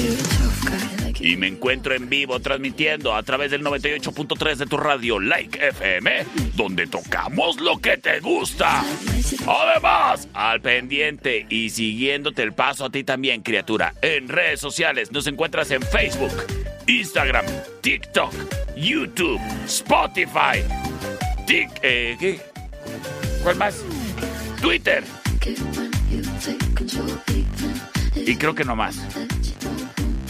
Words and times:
Y 1.20 1.36
me 1.36 1.46
encuentro 1.46 1.94
en 1.94 2.08
vivo 2.08 2.40
transmitiendo 2.40 3.14
a 3.14 3.22
través 3.22 3.50
del 3.50 3.62
98.3 3.62 4.56
de 4.56 4.66
tu 4.66 4.76
radio 4.76 5.18
Like 5.18 5.68
FM, 5.68 6.24
donde 6.54 6.86
tocamos 6.86 7.60
lo 7.60 7.78
que 7.78 7.96
te 7.96 8.20
gusta. 8.20 8.84
Además, 9.46 10.28
al 10.34 10.60
pendiente 10.60 11.46
y 11.48 11.70
siguiéndote 11.70 12.42
el 12.42 12.52
paso 12.52 12.86
a 12.86 12.90
ti 12.90 13.04
también, 13.04 13.42
criatura, 13.42 13.94
en 14.02 14.28
redes 14.28 14.60
sociales 14.60 15.12
nos 15.12 15.26
encuentras 15.26 15.70
en 15.70 15.82
Facebook, 15.82 16.32
Instagram, 16.86 17.46
TikTok, 17.80 18.32
YouTube, 18.76 19.40
Spotify, 19.66 20.62
Tik, 21.46 21.68
eh, 21.82 22.16
¿qué? 22.18 22.40
¿Cuál 23.42 23.56
más? 23.56 23.84
Twitter. 24.60 25.04
Y 28.14 28.36
creo 28.36 28.54
que 28.54 28.64
no 28.64 28.74
más. 28.74 28.96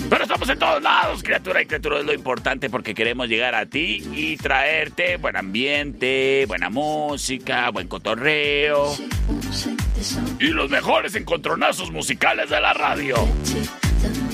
Pero 0.09 0.23
estamos 0.23 0.49
en 0.49 0.59
todos 0.59 0.83
lados, 0.83 1.23
criatura 1.23 1.63
y 1.63 1.67
criatura. 1.67 1.99
Es 2.01 2.05
lo 2.05 2.13
importante 2.13 2.71
porque 2.71 2.95
queremos 2.95 3.29
llegar 3.29 3.55
a 3.55 3.67
ti 3.67 4.05
y 4.13 4.37
traerte 4.37 5.17
buen 5.17 5.37
ambiente, 5.37 6.45
buena 6.47 6.71
música, 6.71 7.71
buen 7.71 7.89
cotorreo. 7.89 8.95
Y 10.39 10.49
los 10.49 10.71
mejores 10.71 11.15
encontronazos 11.15 11.91
musicales 11.91 12.51
de 12.51 12.61
la 12.61 12.75
radio. 12.75 13.17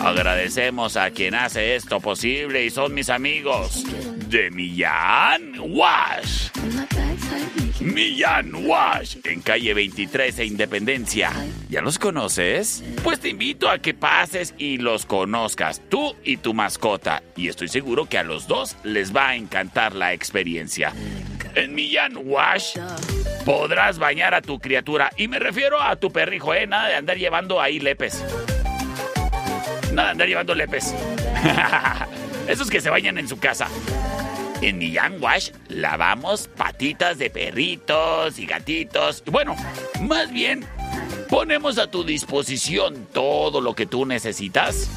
Agradecemos 0.01 0.97
a 0.97 1.11
quien 1.11 1.35
hace 1.35 1.77
esto 1.77 2.01
posible 2.01 2.65
y 2.65 2.71
son 2.71 2.95
mis 2.95 3.09
amigos 3.09 3.85
de 4.29 4.51
Millán 4.51 5.55
Wash. 5.61 6.49
Millán 7.81 8.67
Wash, 8.67 9.17
en 9.25 9.41
calle 9.41 9.73
23 9.73 10.39
e 10.39 10.45
Independencia. 10.45 11.33
¿Ya 11.71 11.81
los 11.81 11.99
conoces? 11.99 12.85
Pues 13.03 13.21
te 13.21 13.31
invito 13.31 13.71
a 13.71 13.79
que 13.79 13.95
pases 13.95 14.55
y 14.59 14.77
los 14.77 15.07
conozcas, 15.07 15.81
tú 15.89 16.15
y 16.23 16.37
tu 16.37 16.53
mascota. 16.53 17.23
Y 17.37 17.49
estoy 17.49 17.69
seguro 17.69 18.05
que 18.05 18.19
a 18.19 18.23
los 18.23 18.47
dos 18.47 18.77
les 18.85 19.17
va 19.17 19.31
a 19.31 19.37
encantar 19.37 19.95
la 19.95 20.13
experiencia. 20.13 20.93
En 21.55 21.75
Millán 21.75 22.19
Wash 22.23 22.77
podrás 23.47 23.99
bañar 23.99 24.35
a 24.35 24.43
tu 24.43 24.59
criatura. 24.59 25.11
Y 25.17 25.29
me 25.29 25.39
refiero 25.39 25.81
a 25.81 25.97
tu 25.97 26.11
perrijo, 26.11 26.53
¿eh? 26.53 26.67
Nada 26.67 26.89
de 26.89 26.95
andar 26.97 27.17
llevando 27.17 27.63
ahí 27.63 27.81
lepes. 27.81 28.23
Nada 29.93 30.09
de 30.09 30.13
andar 30.13 30.29
llevando 30.29 30.55
lepes. 30.55 30.95
Esos 32.47 32.69
que 32.69 32.81
se 32.83 32.91
bañan 32.91 33.17
en 33.17 33.27
su 33.27 33.39
casa. 33.39 33.69
En 34.63 34.79
Millán 34.79 35.23
Wash 35.23 35.51
lavamos 35.69 36.49
patitas 36.49 37.19
de 37.19 37.31
perritos 37.31 38.39
y 38.39 38.47
gatitos. 38.47 39.23
Bueno, 39.27 39.57
más 40.01 40.31
bien, 40.31 40.67
ponemos 41.29 41.79
a 41.79 41.91
tu 41.91 42.05
disposición 42.05 43.07
todo 43.13 43.61
lo 43.61 43.75
que 43.75 43.87
tú 43.87 44.05
necesitas 44.05 44.91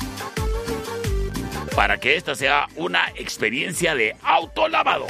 para 1.76 2.00
que 2.00 2.16
esta 2.18 2.36
sea 2.36 2.68
una 2.76 3.08
experiencia 3.16 3.96
de 3.96 4.16
autolavado. 4.22 5.08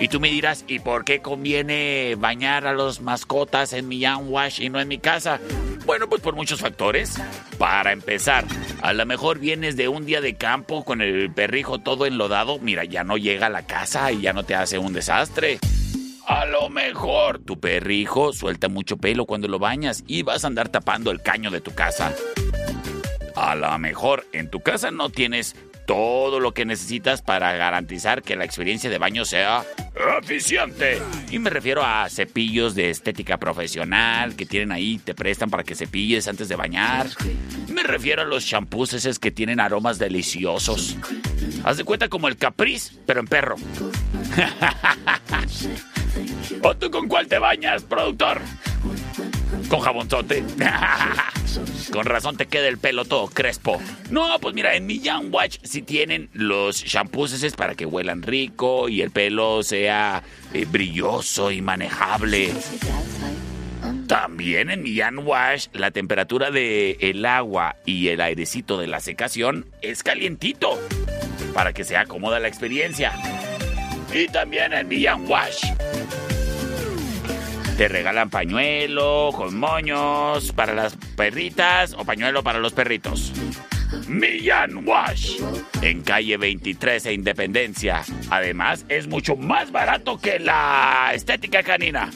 Y 0.00 0.08
tú 0.08 0.18
me 0.18 0.30
dirás, 0.30 0.64
¿y 0.66 0.78
por 0.78 1.04
qué 1.04 1.20
conviene 1.20 2.16
bañar 2.18 2.66
a 2.66 2.72
los 2.72 3.02
mascotas 3.02 3.74
en 3.74 3.86
Millán 3.86 4.30
Wash 4.30 4.58
y 4.58 4.70
no 4.70 4.80
en 4.80 4.88
mi 4.88 4.98
casa? 4.98 5.38
Bueno, 5.84 6.08
pues 6.08 6.22
por 6.22 6.34
muchos 6.34 6.60
factores. 6.60 7.20
Para 7.58 7.92
empezar, 7.92 8.46
a 8.80 8.94
lo 8.94 9.04
mejor 9.04 9.38
vienes 9.38 9.76
de 9.76 9.88
un 9.88 10.06
día 10.06 10.22
de 10.22 10.36
campo 10.36 10.86
con 10.86 11.02
el 11.02 11.30
perrijo 11.30 11.80
todo 11.80 12.06
enlodado. 12.06 12.58
Mira, 12.60 12.84
ya 12.84 13.04
no 13.04 13.18
llega 13.18 13.48
a 13.48 13.50
la 13.50 13.66
casa 13.66 14.10
y 14.10 14.22
ya 14.22 14.32
no 14.32 14.42
te 14.42 14.54
hace 14.54 14.78
un 14.78 14.94
desastre. 14.94 15.58
A 16.26 16.46
lo 16.46 16.70
mejor 16.70 17.40
tu 17.40 17.60
perrijo 17.60 18.32
suelta 18.32 18.68
mucho 18.68 18.96
pelo 18.96 19.26
cuando 19.26 19.48
lo 19.48 19.58
bañas 19.58 20.02
y 20.06 20.22
vas 20.22 20.44
a 20.44 20.46
andar 20.46 20.70
tapando 20.70 21.10
el 21.10 21.20
caño 21.20 21.50
de 21.50 21.60
tu 21.60 21.74
casa. 21.74 22.14
A 23.36 23.54
lo 23.54 23.78
mejor 23.78 24.26
en 24.32 24.48
tu 24.48 24.60
casa 24.60 24.90
no 24.90 25.10
tienes 25.10 25.56
todo 25.90 26.38
lo 26.38 26.54
que 26.54 26.64
necesitas 26.64 27.20
para 27.20 27.52
garantizar 27.54 28.22
que 28.22 28.36
la 28.36 28.44
experiencia 28.44 28.88
de 28.88 28.98
baño 28.98 29.24
sea 29.24 29.64
eficiente. 30.22 31.02
Y 31.32 31.40
me 31.40 31.50
refiero 31.50 31.84
a 31.84 32.08
cepillos 32.08 32.76
de 32.76 32.90
estética 32.90 33.38
profesional 33.38 34.36
que 34.36 34.46
tienen 34.46 34.70
ahí, 34.70 34.98
te 34.98 35.16
prestan 35.16 35.50
para 35.50 35.64
que 35.64 35.74
cepilles 35.74 36.28
antes 36.28 36.48
de 36.48 36.54
bañar. 36.54 37.08
Me 37.66 37.82
refiero 37.82 38.22
a 38.22 38.24
los 38.24 38.44
shampoos 38.44 38.92
esos 38.92 39.18
que 39.18 39.32
tienen 39.32 39.58
aromas 39.58 39.98
deliciosos. 39.98 40.96
Haz 41.64 41.78
de 41.78 41.82
cuenta 41.82 42.08
como 42.08 42.28
el 42.28 42.36
Caprice, 42.36 42.94
pero 43.04 43.18
en 43.18 43.26
perro. 43.26 43.56
¿O 46.62 46.76
tú 46.76 46.88
con 46.92 47.08
cuál 47.08 47.26
te 47.26 47.40
bañas, 47.40 47.82
productor? 47.82 48.40
Con 49.68 49.80
jabonzote. 49.80 50.44
Con 51.92 52.06
razón 52.06 52.36
te 52.36 52.46
queda 52.46 52.68
el 52.68 52.78
pelo 52.78 53.04
todo 53.04 53.26
crespo. 53.28 53.80
No, 54.10 54.38
pues 54.40 54.54
mira, 54.54 54.74
en 54.74 54.86
Millán 54.86 55.32
Watch 55.32 55.58
si 55.62 55.82
tienen 55.82 56.28
los 56.32 56.84
shampoos 56.84 57.32
esos 57.32 57.54
para 57.54 57.74
que 57.74 57.86
huelan 57.86 58.22
rico 58.22 58.88
y 58.88 59.02
el 59.02 59.10
pelo 59.10 59.62
sea 59.62 60.22
eh, 60.52 60.66
brilloso 60.68 61.50
y 61.50 61.62
manejable. 61.62 62.52
También 64.06 64.70
en 64.70 64.82
Millán 64.82 65.18
Wash 65.18 65.68
la 65.72 65.90
temperatura 65.90 66.50
del 66.50 66.96
el 67.00 67.24
agua 67.24 67.76
y 67.86 68.08
el 68.08 68.20
airecito 68.20 68.78
de 68.78 68.86
la 68.86 69.00
secación 69.00 69.66
es 69.82 70.02
calientito 70.02 70.78
para 71.54 71.72
que 71.72 71.84
sea 71.84 72.06
cómoda 72.06 72.40
la 72.40 72.48
experiencia. 72.48 73.12
Y 74.12 74.26
también 74.26 74.72
en 74.72 74.88
Millán 74.88 75.28
Wash 75.28 75.64
te 77.80 77.88
regalan 77.88 78.28
pañuelo 78.28 79.30
con 79.34 79.58
moños 79.58 80.52
para 80.52 80.74
las 80.74 80.94
perritas 81.16 81.94
o 81.94 82.04
pañuelo 82.04 82.42
para 82.42 82.58
los 82.58 82.74
perritos. 82.74 83.32
Millán 84.06 84.86
Wash, 84.86 85.36
en 85.80 86.02
calle 86.02 86.36
23 86.36 87.06
e 87.06 87.14
Independencia. 87.14 88.02
Además, 88.28 88.84
es 88.90 89.08
mucho 89.08 89.34
más 89.34 89.72
barato 89.72 90.18
que 90.18 90.38
la 90.38 91.12
estética 91.14 91.62
canina. 91.62 92.10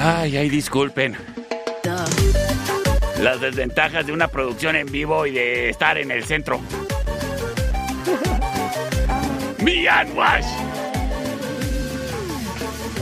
Ay, 0.00 0.36
ay, 0.36 0.48
disculpen. 0.48 1.16
Las 3.20 3.40
desventajas 3.40 4.06
de 4.06 4.12
una 4.12 4.28
producción 4.28 4.76
en 4.76 4.90
vivo 4.92 5.26
y 5.26 5.32
de 5.32 5.70
estar 5.70 5.98
en 5.98 6.10
el 6.10 6.24
centro. 6.24 6.60
Mian 9.58 10.16
Wash 10.16 10.67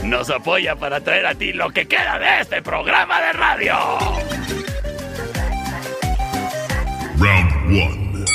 nos 0.07 0.29
apoya 0.29 0.75
para 0.75 1.01
traer 1.01 1.25
a 1.25 1.35
ti 1.35 1.53
lo 1.53 1.69
que 1.71 1.85
queda 1.85 2.17
de 2.17 2.41
este 2.41 2.61
programa 2.61 3.19
de 3.21 3.33
radio. 3.33 3.75
Round 7.19 7.51
1. 7.69 8.25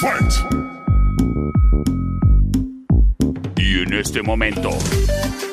Fight. 0.00 0.32
Y 3.56 3.82
en 3.82 3.92
este 3.92 4.22
momento, 4.22 4.70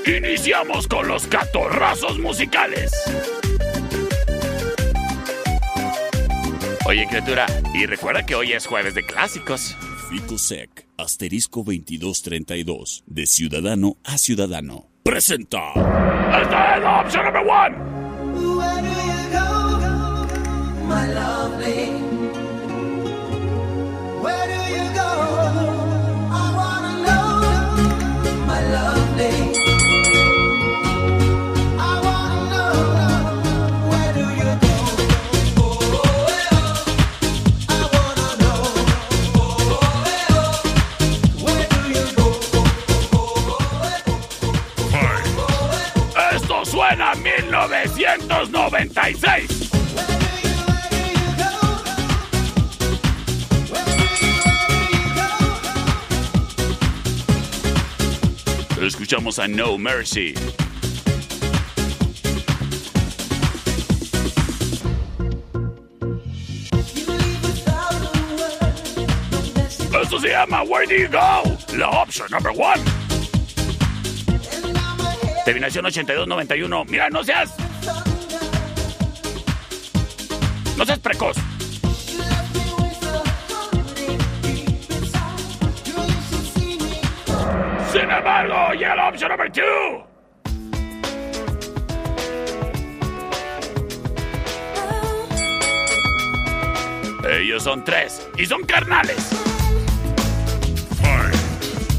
iniciamos 0.05 0.87
con 0.87 1.07
los 1.07 1.27
catorrazos 1.27 2.17
musicales. 2.19 2.91
Oye, 6.85 7.05
criatura, 7.09 7.45
y 7.73 7.85
recuerda 7.85 8.25
que 8.25 8.35
hoy 8.35 8.53
es 8.53 8.65
jueves 8.65 8.95
de 8.95 9.05
clásicos. 9.05 9.75
Ficosec, 10.09 10.87
asterisco 10.97 11.63
2232, 11.63 13.03
de 13.05 13.25
ciudadano 13.25 13.97
a 14.05 14.17
ciudadano. 14.17 14.87
Presenta. 15.03 15.73
Esta 15.73 16.75
es 16.77 16.81
la 16.81 17.01
opción 17.01 17.25
number 17.25 17.43
one. 17.45 17.97
1996. 47.95 49.67
Escuchamos 58.81 59.39
a 59.39 59.47
No 59.47 59.77
Mercy. 59.77 60.33
Esto 70.01 70.19
se 70.19 70.29
llama 70.29 70.63
Where 70.63 70.85
Do 70.85 70.95
You 70.95 71.09
Go? 71.09 71.75
La 71.75 71.89
opción 71.89 72.29
number 72.31 72.51
one. 72.51 72.81
Terminación 75.43 75.85
8291. 75.85 76.85
Mira, 76.85 77.09
no 77.09 77.23
seas. 77.23 77.66
No 80.77 80.85
seas 80.85 80.99
precoz. 80.99 81.35
Sin 87.91 88.11
embargo, 88.11 88.73
llega 88.73 88.95
la 88.95 89.09
opción 89.09 89.29
number 89.29 89.51
two. 89.51 90.07
Ellos 97.29 97.63
son 97.63 97.83
tres 97.83 98.27
y 98.37 98.45
son 98.45 98.63
carnales. 98.63 99.37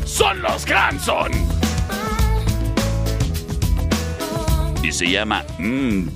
Son 0.04 0.42
los 0.42 0.68
Hanson. 0.68 1.47
Y 4.82 4.92
se 4.92 5.10
llama 5.10 5.44
Mmm 5.58 6.08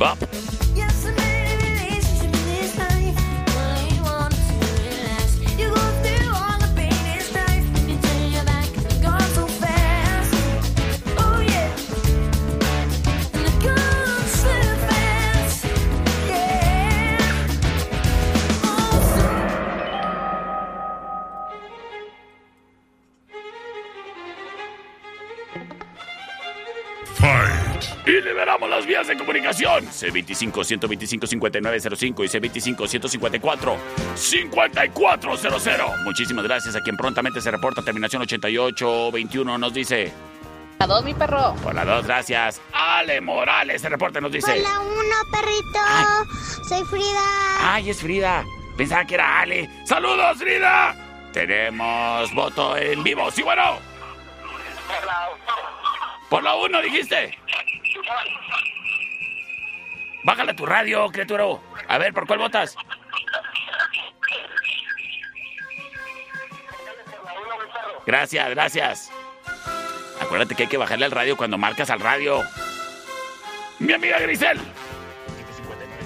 las 28.82 28.87
vías 28.87 29.06
de 29.06 29.17
comunicación. 29.17 29.87
C25-125-5905 29.87 32.25
y 32.25 32.29
C25-154-5400. 34.17 36.05
Muchísimas 36.05 36.44
gracias 36.44 36.76
a 36.76 36.81
quien 36.81 36.96
prontamente 36.96 37.40
se 37.40 37.50
reporta. 37.50 37.82
Terminación 37.82 38.23
8821 38.23 39.58
nos 39.58 39.73
dice. 39.73 40.12
A 40.79 40.86
dos, 40.86 41.05
mi 41.05 41.12
perro. 41.15 41.55
Por 41.62 41.74
la 41.74 41.84
2, 41.84 42.06
gracias. 42.06 42.60
Ale 42.72 43.20
Morales 43.20 43.82
se 43.82 43.89
reporta 43.89 44.20
nos 44.20 44.31
dice. 44.32 44.53
Hola, 44.53 44.81
uno, 44.81 45.17
perrito. 45.31 45.79
Ay. 45.86 46.05
Soy 46.69 46.84
Frida. 46.86 47.20
Ay, 47.60 47.91
es 47.91 48.01
Frida. 48.01 48.44
Pensaba 48.77 49.05
que 49.05 49.15
era 49.15 49.41
Ale. 49.41 49.70
¡Saludos, 49.84 50.39
Frida! 50.39 50.96
Tenemos 51.32 52.34
voto 52.34 52.77
en 52.77 53.05
vivo. 53.05 53.31
Sí, 53.31 53.43
bueno. 53.43 53.79
Por 56.32 56.43
la 56.43 56.55
1 56.55 56.81
dijiste. 56.81 57.39
Bájale 60.24 60.55
tu 60.55 60.65
radio, 60.65 61.06
criatura. 61.08 61.44
A 61.89 61.98
ver, 61.98 62.15
¿por 62.15 62.27
cuál 62.27 62.39
votas? 62.39 62.74
Gracias, 68.06 68.48
gracias. 68.48 69.12
Acuérdate 70.22 70.55
que 70.55 70.62
hay 70.62 70.69
que 70.70 70.79
bajarle 70.79 71.05
al 71.05 71.10
radio 71.10 71.36
cuando 71.36 71.58
marcas 71.58 71.91
al 71.91 72.01
radio. 72.01 72.43
Mi 73.79 73.93
amiga 73.93 74.19
Grisel. 74.20 74.58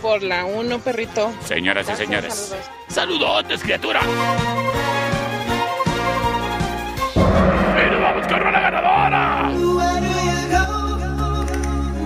Por 0.02 0.24
la 0.24 0.44
uno, 0.44 0.80
perrito. 0.80 1.32
Señoras 1.44 1.88
y 1.88 1.94
señores. 1.94 2.34
saludos. 2.34 2.66
Saludotes, 2.88 3.62
criatura. 3.62 4.00
Nos 7.14 8.00
vamos 8.02 8.26
con 8.26 8.52
la 8.52 8.60
ganadora. 8.60 9.25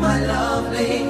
My 0.00 0.18
lovely? 0.24 1.09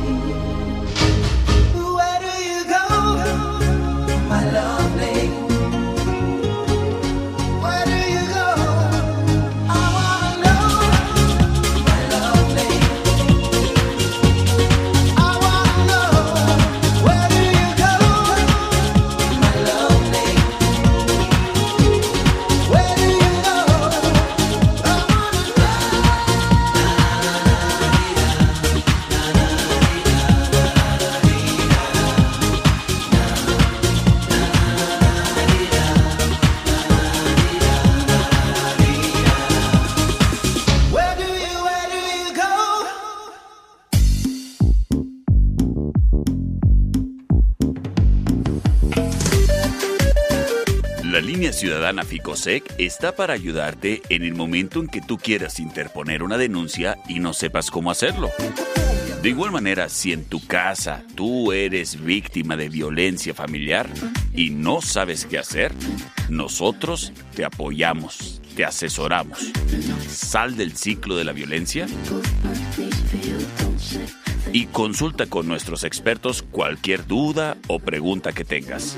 ciudadana 51.91 52.03
Ficosec 52.03 52.73
está 52.77 53.13
para 53.15 53.33
ayudarte 53.33 54.01
en 54.07 54.23
el 54.23 54.33
momento 54.33 54.79
en 54.79 54.87
que 54.87 55.01
tú 55.01 55.17
quieras 55.17 55.59
interponer 55.59 56.23
una 56.23 56.37
denuncia 56.37 56.97
y 57.09 57.19
no 57.19 57.33
sepas 57.33 57.69
cómo 57.69 57.91
hacerlo. 57.91 58.29
De 59.21 59.29
igual 59.29 59.51
manera, 59.51 59.89
si 59.89 60.13
en 60.13 60.23
tu 60.23 60.45
casa 60.45 61.03
tú 61.15 61.51
eres 61.51 62.01
víctima 62.01 62.55
de 62.55 62.69
violencia 62.69 63.33
familiar 63.33 63.89
y 64.33 64.51
no 64.51 64.81
sabes 64.81 65.25
qué 65.25 65.37
hacer, 65.37 65.73
nosotros 66.29 67.11
te 67.35 67.43
apoyamos, 67.43 68.41
te 68.55 68.63
asesoramos. 68.63 69.51
Sal 70.07 70.55
del 70.55 70.77
ciclo 70.77 71.17
de 71.17 71.25
la 71.25 71.33
violencia 71.33 71.87
y 74.53 74.67
consulta 74.67 75.25
con 75.25 75.45
nuestros 75.45 75.83
expertos 75.83 76.41
cualquier 76.41 77.05
duda 77.05 77.57
o 77.67 77.79
pregunta 77.79 78.31
que 78.31 78.45
tengas. 78.45 78.95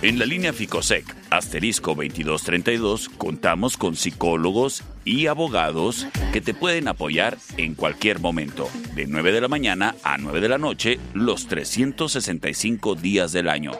En 0.00 0.20
la 0.20 0.26
línea 0.26 0.52
Ficosec, 0.52 1.04
asterisco 1.28 1.96
2232, 1.96 3.08
contamos 3.08 3.76
con 3.76 3.96
psicólogos 3.96 4.84
y 5.04 5.26
abogados 5.26 6.06
que 6.32 6.40
te 6.40 6.54
pueden 6.54 6.86
apoyar 6.86 7.36
en 7.56 7.74
cualquier 7.74 8.20
momento, 8.20 8.70
de 8.94 9.08
9 9.08 9.32
de 9.32 9.40
la 9.40 9.48
mañana 9.48 9.96
a 10.04 10.16
9 10.16 10.40
de 10.40 10.48
la 10.48 10.58
noche, 10.58 11.00
los 11.14 11.48
365 11.48 12.94
días 12.94 13.32
del 13.32 13.48
año. 13.48 13.72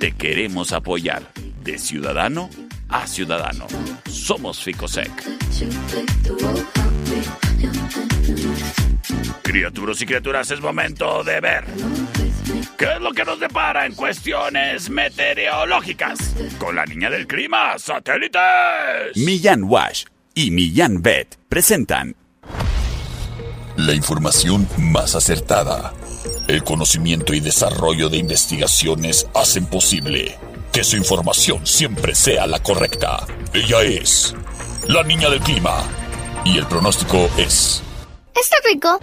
Te 0.00 0.10
queremos 0.10 0.72
apoyar 0.72 1.22
de 1.62 1.78
ciudadano 1.78 2.50
a 2.92 3.06
ciudadano. 3.06 3.66
Somos 4.08 4.62
Ficosec. 4.62 5.10
Criaturas 9.42 10.00
y 10.02 10.06
criaturas, 10.06 10.50
es 10.50 10.60
momento 10.60 11.24
de 11.24 11.40
ver. 11.40 11.64
¿Qué 12.76 12.84
es 12.84 13.00
lo 13.00 13.12
que 13.12 13.24
nos 13.24 13.40
depara 13.40 13.86
en 13.86 13.94
cuestiones 13.94 14.90
meteorológicas? 14.90 16.34
Con 16.58 16.76
la 16.76 16.84
niña 16.84 17.10
del 17.10 17.26
clima, 17.26 17.78
satélites. 17.78 19.16
Millán 19.16 19.64
Wash 19.64 20.04
y 20.34 20.50
Millán 20.50 21.02
Vet 21.02 21.38
presentan 21.48 22.14
La 23.76 23.94
información 23.94 24.68
más 24.78 25.14
acertada. 25.14 25.94
El 26.46 26.62
conocimiento 26.62 27.34
y 27.34 27.40
desarrollo 27.40 28.08
de 28.08 28.18
investigaciones 28.18 29.26
hacen 29.34 29.66
posible 29.66 30.38
que 30.72 30.82
su 30.82 30.96
información 30.96 31.66
siempre 31.66 32.14
sea 32.14 32.46
la 32.46 32.58
correcta. 32.62 33.26
Ella 33.52 33.82
es 33.82 34.34
la 34.88 35.02
niña 35.04 35.28
del 35.30 35.40
clima. 35.40 35.84
Y 36.44 36.58
el 36.58 36.66
pronóstico 36.66 37.28
es... 37.36 37.82
Está 38.34 38.56
rico. 38.72 38.98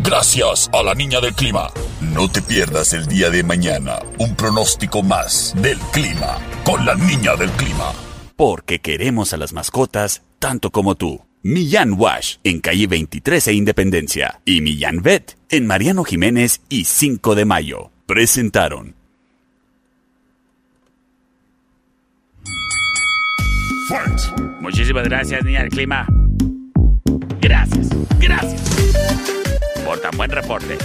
Gracias 0.00 0.70
a 0.72 0.82
la 0.82 0.94
niña 0.94 1.20
del 1.20 1.34
clima. 1.34 1.68
No 2.00 2.30
te 2.30 2.40
pierdas 2.40 2.92
el 2.92 3.06
día 3.06 3.28
de 3.30 3.42
mañana 3.42 3.98
un 4.18 4.34
pronóstico 4.36 5.02
más 5.02 5.52
del 5.56 5.78
clima 5.92 6.38
con 6.64 6.86
la 6.86 6.94
niña 6.94 7.34
del 7.36 7.50
clima. 7.50 7.92
porque 8.36 8.80
queremos 8.80 9.32
a 9.32 9.36
las 9.36 9.52
mascotas 9.52 10.22
tanto 10.38 10.70
como 10.70 10.94
tú. 10.96 11.20
Millán 11.42 11.92
Wash 11.98 12.36
en 12.44 12.60
calle 12.60 12.86
23 12.86 13.48
e 13.48 13.52
Independencia 13.52 14.40
y 14.44 14.60
Millán 14.60 15.02
Vet 15.02 15.36
en 15.50 15.66
Mariano 15.66 16.04
Jiménez 16.04 16.60
y 16.68 16.84
5 16.84 17.34
de 17.34 17.44
Mayo. 17.44 17.90
Presentaron 18.06 18.96
Muchísimas 24.60 25.04
gracias, 25.04 25.44
niña 25.44 25.60
del 25.60 25.70
clima. 25.70 26.06
Gracias, 27.40 27.88
gracias. 28.18 28.62
Por 29.84 30.00
tan 30.00 30.16
buen 30.16 30.30
reporte. 30.30 30.78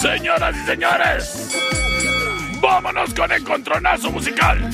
Señoras 0.00 0.56
y 0.56 0.66
señores, 0.66 1.58
vámonos 2.60 3.14
con 3.14 3.32
el 3.32 3.42
contronazo 3.44 4.10
musical. 4.10 4.68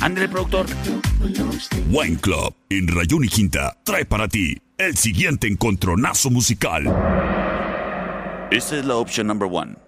André, 0.00 0.28
productor. 0.28 0.66
Wine 1.90 2.16
Club 2.18 2.54
en 2.68 2.88
Rayón 2.88 3.24
y 3.24 3.28
Quinta 3.28 3.76
trae 3.84 4.04
para 4.04 4.28
ti 4.28 4.56
el 4.76 4.96
siguiente 4.96 5.46
encontronazo 5.46 6.30
musical. 6.30 6.84
Esta 8.50 8.78
es 8.78 8.86
la 8.86 8.96
opción 8.96 9.26
number 9.26 9.46
one. 9.52 9.87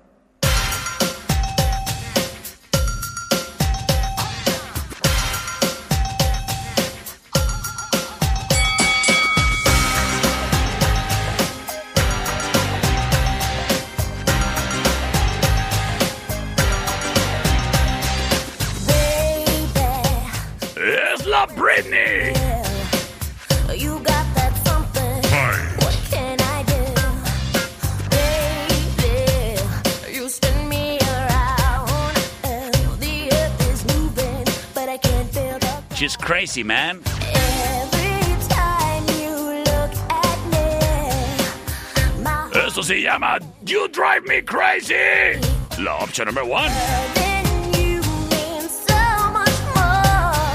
Crazy, 36.30 36.62
man. 36.62 37.02
every 37.34 38.22
time 38.48 39.04
you 39.18 39.34
look 39.66 39.92
at 40.24 40.38
me. 40.52 42.22
My 42.22 42.48
Eso 42.54 42.82
se 42.82 43.02
llama 43.02 43.40
You 43.66 43.88
Drive 43.88 44.22
Me 44.28 44.40
Crazy. 44.40 45.40
La 45.82 45.96
opción 45.98 46.26
number 46.26 46.44
one. 46.44 46.70
than 47.14 47.44
you 47.74 48.00
mean 48.30 48.62
so 48.68 49.02
much 49.32 49.58
more. 49.74 50.54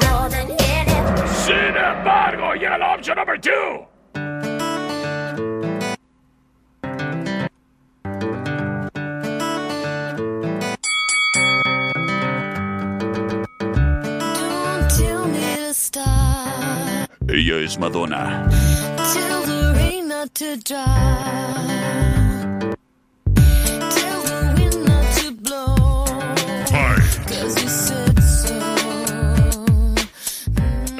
More 0.00 0.30
than 0.30 0.50
anything. 0.50 1.28
Sin 1.44 1.76
embargo, 1.76 2.54
llega 2.54 2.78
la 2.78 2.94
opción 2.94 3.16
number 3.16 3.36
two. 3.36 3.84
Ella 17.34 17.64
es 17.64 17.78
Madonna. 17.78 18.46
Tell 19.14 19.42
the 19.46 19.72
rain 19.74 20.08
not 20.08 20.34
to 20.34 20.54
dry. 20.58 20.84
Tell 23.34 24.22
the 24.22 24.52
wind 24.54 24.84
not 24.84 25.16
to 25.16 25.32
blow. 25.40 26.04
Cause 27.26 27.62
you 27.62 27.68
said 27.70 28.22
so. 28.22 28.54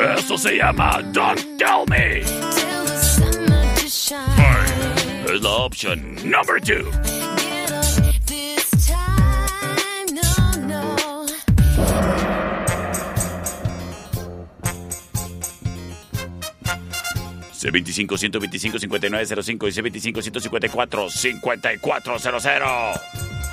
Eso 0.02 0.36
se 0.38 0.56
llama 0.56 1.02
Don't 1.12 1.58
Tell 1.58 1.84
Me. 1.84 2.22
Tell 2.24 2.84
the 2.86 2.96
sun 2.96 3.44
not 3.44 3.76
to 3.76 3.88
shine. 3.88 5.26
Es 5.26 5.42
la 5.42 5.66
opción 5.66 6.16
number 6.24 6.58
two. 6.58 6.90
C25 17.62 18.18
125 18.18 18.78
5905 18.80 19.68
y 19.68 19.70
C25 19.70 20.22
154 20.22 21.10
5400. 21.10 23.00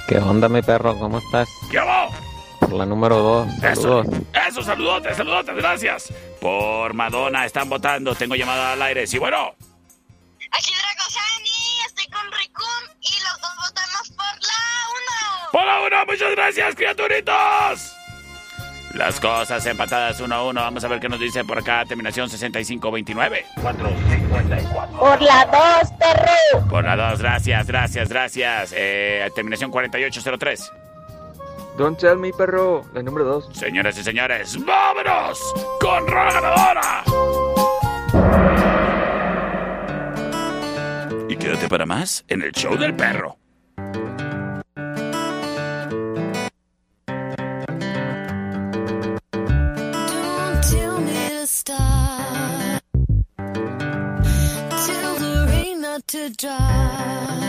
¿Qué 0.08 0.17
onda, 0.17 0.50
mi 0.50 0.63
perro? 0.63 0.98
¿Cómo 0.98 1.19
estás? 1.19 1.48
¿Qué 1.69 1.78
hago? 1.78 2.12
Por 2.60 2.74
la 2.74 2.86
número 2.88 3.17
dos. 3.17 3.48
Eso, 3.63 4.04
Saludos. 4.04 4.06
eso, 4.48 4.63
saludotes, 4.63 5.15
saludotes, 5.15 5.56
gracias. 5.56 6.13
Por 6.41 6.93
Madonna 6.95 7.45
están 7.45 7.69
votando, 7.69 8.15
tengo 8.15 8.36
llamada 8.36 8.74
al 8.74 8.82
aire. 8.82 9.06
Sí, 9.06 9.19
bueno. 9.19 9.54
Aquí 10.52 10.72
Dragosani, 10.74 11.86
estoy 11.86 12.08
con 12.08 12.32
Rikun 12.32 12.98
y 13.02 13.13
los 13.22 13.41
dos 13.41 13.56
votamos 13.58 14.10
por 14.10 14.26
la 14.41 14.63
1. 15.43 15.52
Por 15.52 15.65
la 15.65 15.82
uno, 15.82 16.06
muchas 16.12 16.32
gracias, 16.32 16.74
criaturitos. 16.76 17.95
Las 18.95 19.19
cosas 19.19 19.65
empatadas 19.65 20.19
uno 20.19 20.36
a 20.36 20.43
uno. 20.45 20.62
Vamos 20.62 20.84
a 20.84 20.88
ver 20.88 20.99
qué 20.99 21.10
nos 21.10 21.19
dice 21.19 21.43
por 21.43 21.60
acá. 21.60 21.86
Terminación 21.86 22.30
6529. 22.30 23.45
454. 23.62 24.99
Por 24.99 25.21
la 25.21 25.45
2, 25.45 25.91
perro. 25.99 26.67
Por 26.69 26.84
la 26.84 26.95
2, 26.95 27.19
gracias, 27.19 27.67
gracias, 27.67 28.10
gracias. 28.10 28.73
Eh, 28.75 29.30
terminación 29.36 29.71
4803. 29.71 30.71
Don't 31.80 31.97
tell 31.97 32.17
me, 32.17 32.34
perro. 32.34 32.84
La 32.93 33.02
número 33.02 33.23
dos. 33.23 33.49
Señoras 33.54 33.97
y 33.97 34.04
señores, 34.04 34.58
vámonos 34.65 35.39
con 35.80 36.06
Rola 36.08 36.34
Ganadora. 36.34 37.04
Y 41.30 41.38
quédate 41.38 41.69
para 41.69 41.86
más 41.86 42.25
en 42.28 42.41
el 42.41 42.52
show 42.52 42.75
del 42.75 42.93
perro. 42.93 43.38
dark. 56.37 57.48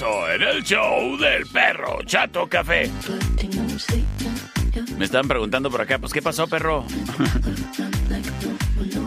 En 0.00 0.40
el 0.40 0.62
show 0.62 1.18
del 1.18 1.44
perro 1.46 1.98
Chato 2.06 2.48
Café. 2.48 2.90
Me 4.96 5.04
están 5.04 5.28
preguntando 5.28 5.70
por 5.70 5.82
acá, 5.82 5.98
pues 5.98 6.14
¿qué 6.14 6.22
pasó, 6.22 6.46
perro? 6.46 6.86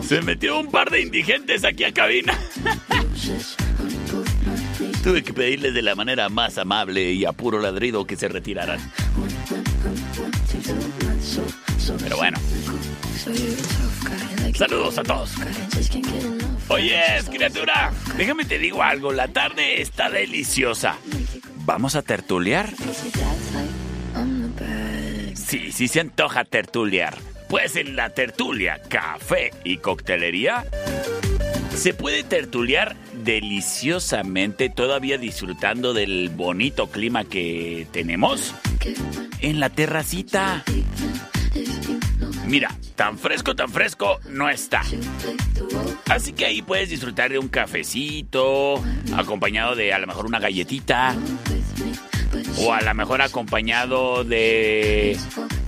Se 0.02 0.22
metió 0.22 0.60
un 0.60 0.70
par 0.70 0.90
de 0.90 1.02
indigentes 1.02 1.64
aquí 1.64 1.82
a 1.82 1.92
cabina. 1.92 2.38
Tuve 5.02 5.24
que 5.24 5.32
pedirles 5.32 5.74
de 5.74 5.82
la 5.82 5.96
manera 5.96 6.28
más 6.28 6.56
amable 6.56 7.12
y 7.12 7.24
a 7.24 7.32
puro 7.32 7.58
ladrido 7.58 8.06
que 8.06 8.14
se 8.14 8.28
retiraran. 8.28 8.78
Pero 12.00 12.16
bueno. 12.16 12.38
Saludos 14.54 14.98
a 14.98 15.02
todos. 15.02 15.34
Oye, 16.68 17.00
criatura, 17.30 17.92
déjame 18.16 18.44
te 18.44 18.58
digo 18.58 18.82
algo. 18.82 19.12
La 19.12 19.28
tarde 19.28 19.80
está 19.80 20.10
deliciosa. 20.10 20.96
¿Vamos 21.64 21.96
a 21.96 22.02
tertuliar? 22.02 22.70
Sí, 25.34 25.72
sí 25.72 25.88
se 25.88 26.00
antoja 26.00 26.44
tertuliar. 26.44 27.16
Pues 27.48 27.76
en 27.76 27.94
la 27.94 28.10
tertulia, 28.10 28.80
café 28.88 29.52
y 29.62 29.76
coctelería, 29.76 30.64
se 31.76 31.94
puede 31.94 32.24
tertuliar 32.24 32.96
deliciosamente, 33.22 34.68
todavía 34.68 35.18
disfrutando 35.18 35.94
del 35.94 36.30
bonito 36.30 36.88
clima 36.88 37.24
que 37.24 37.86
tenemos 37.92 38.54
en 39.40 39.60
la 39.60 39.70
terracita. 39.70 40.64
Mira, 42.46 42.70
tan 42.94 43.18
fresco, 43.18 43.56
tan 43.56 43.68
fresco 43.68 44.20
no 44.28 44.48
está. 44.48 44.82
Así 46.08 46.32
que 46.32 46.46
ahí 46.46 46.62
puedes 46.62 46.88
disfrutar 46.88 47.30
de 47.30 47.38
un 47.38 47.48
cafecito, 47.48 48.82
acompañado 49.16 49.74
de 49.74 49.92
a 49.92 49.98
lo 49.98 50.06
mejor 50.06 50.26
una 50.26 50.38
galletita, 50.38 51.16
o 52.58 52.72
a 52.72 52.80
lo 52.82 52.94
mejor 52.94 53.20
acompañado 53.22 54.22
de 54.22 55.18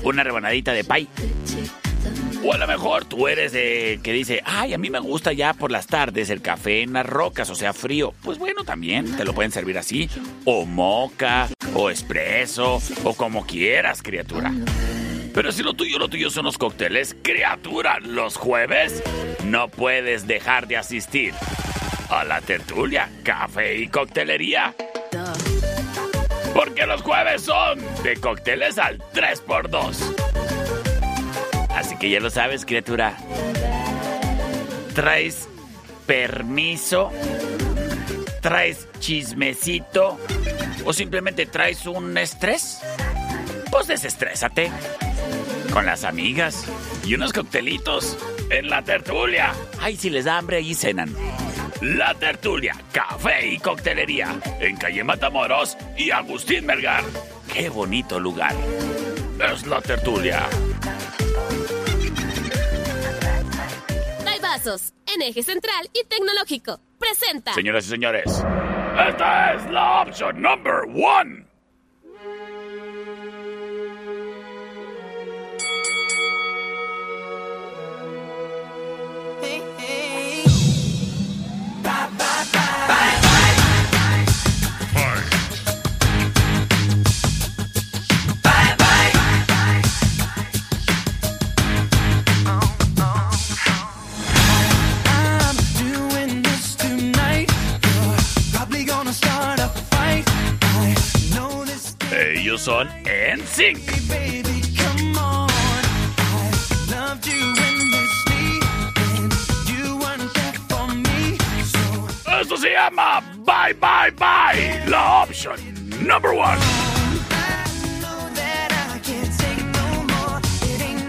una 0.05 0.23
rebanadita 0.23 0.73
de 0.73 0.85
pay. 0.85 1.09
O 2.45 2.53
a 2.55 2.59
lo 2.59 2.69
mejor 2.69 3.05
tú 3.05 3.27
eres 3.27 3.51
de 3.51 3.99
que 4.03 4.13
dice, 4.13 4.41
ay, 4.45 4.73
a 4.73 4.79
mí 4.79 4.89
me 4.89 5.01
gusta 5.01 5.33
ya 5.33 5.55
por 5.55 5.73
las 5.73 5.89
tardes 5.89 6.31
el 6.31 6.41
café 6.41 6.83
en 6.83 6.93
las 6.93 7.05
rocas, 7.05 7.51
o 7.51 7.57
sea, 7.57 7.73
frío. 7.73 8.15
Pues 8.23 8.39
bueno, 8.39 8.63
también 8.63 9.17
te 9.17 9.25
lo 9.25 9.35
pueden 9.35 9.51
servir 9.51 9.77
así. 9.77 10.09
O 10.45 10.65
moca, 10.65 11.49
o 11.75 11.91
espresso, 11.91 12.81
o 13.03 13.15
como 13.15 13.45
quieras, 13.45 14.03
criatura. 14.03 14.53
Pero 15.35 15.53
si 15.53 15.63
lo 15.63 15.75
tuyo, 15.75 15.99
lo 15.99 16.09
tuyo 16.09 16.31
son 16.31 16.45
los 16.45 16.59
cócteles, 16.59 17.17
criatura, 17.23 17.99
los 18.01 18.37
jueves 18.37 19.03
no 19.45 19.69
puedes 19.69 20.27
dejar 20.27 20.67
de 20.67 20.77
asistir 20.77 21.35
a 22.11 22.25
la 22.25 22.41
tertulia, 22.41 23.11
café 23.23 23.77
y 23.77 23.89
coctelería. 23.89 24.75
Porque 26.55 26.87
los 26.87 27.03
jueves 27.03 27.43
son 27.43 27.79
de 28.03 28.17
cócteles 28.17 28.79
al 28.79 28.99
3x2. 29.15 29.97
Así 31.71 31.97
que 31.97 32.11
ya 32.11 32.21
lo 32.21 32.31
sabes, 32.31 32.65
criatura. 32.65 33.17
¿Traes 34.95 35.49
permiso? 36.07 37.13
¿Traes 38.41 38.89
chismecito? 38.99 40.19
¿O 40.85 40.93
simplemente 40.93 41.47
traes 41.47 41.87
un 41.87 42.17
estrés? 42.19 42.81
Pues 43.71 43.87
desestrésate. 43.87 44.71
Con 45.73 45.87
las 45.87 46.05
amigas 46.05 46.65
y 47.05 47.15
unos 47.15 47.33
coctelitos 47.33 48.19
en 48.51 48.69
la 48.71 48.83
tertulia. 48.83 49.53
Ay, 49.81 49.97
si 49.97 50.11
les 50.11 50.25
da 50.25 50.39
hambre, 50.39 50.59
ahí 50.59 50.75
cenan. 50.75 51.15
La 51.83 52.15
tertulia, 52.15 52.75
café 52.93 53.47
y 53.47 53.59
coctelería 53.59 54.41
en 54.61 54.77
calle 54.77 55.05
Matamoros 55.05 55.77
y 55.97 56.11
Agustín 56.11 56.67
Melgar. 56.67 57.05
Qué 57.53 57.69
bonito 57.69 58.19
lugar. 58.19 58.55
Es 59.53 59.67
la 59.67 59.81
tertulia. 59.81 60.45
Vasos, 64.49 64.95
en 65.15 65.21
eje 65.21 65.43
central 65.43 65.91
y 65.93 66.07
tecnológico. 66.07 66.81
Presenta. 66.99 67.53
Señoras 67.53 67.85
y 67.85 67.91
señores, 67.91 68.25
esta 69.09 69.53
es 69.53 69.71
la 69.71 70.01
opción 70.01 70.41
number 70.41 70.85
one. 70.87 71.48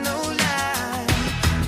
No 0.03 0.17
lie. 0.37 1.07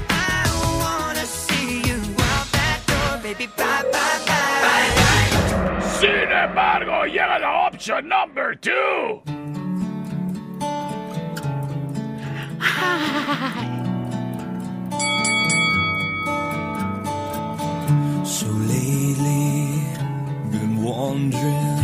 I 0.09 0.45
wanna 0.79 1.25
see 1.25 1.81
you 1.81 1.99
out 2.29 2.47
that 2.51 2.79
door, 2.87 3.23
baby. 3.23 3.47
Bye 3.57 3.83
bye 3.91 4.19
bye. 4.27 5.81
Sin 5.99 6.31
embargo, 6.31 7.05
llega 7.05 7.39
la 7.39 7.67
opción 7.67 8.07
number 8.07 8.55
two. 8.55 9.60
So 18.25 18.47
lately, 18.47 19.83
been 20.51 20.83
wondering 20.83 21.77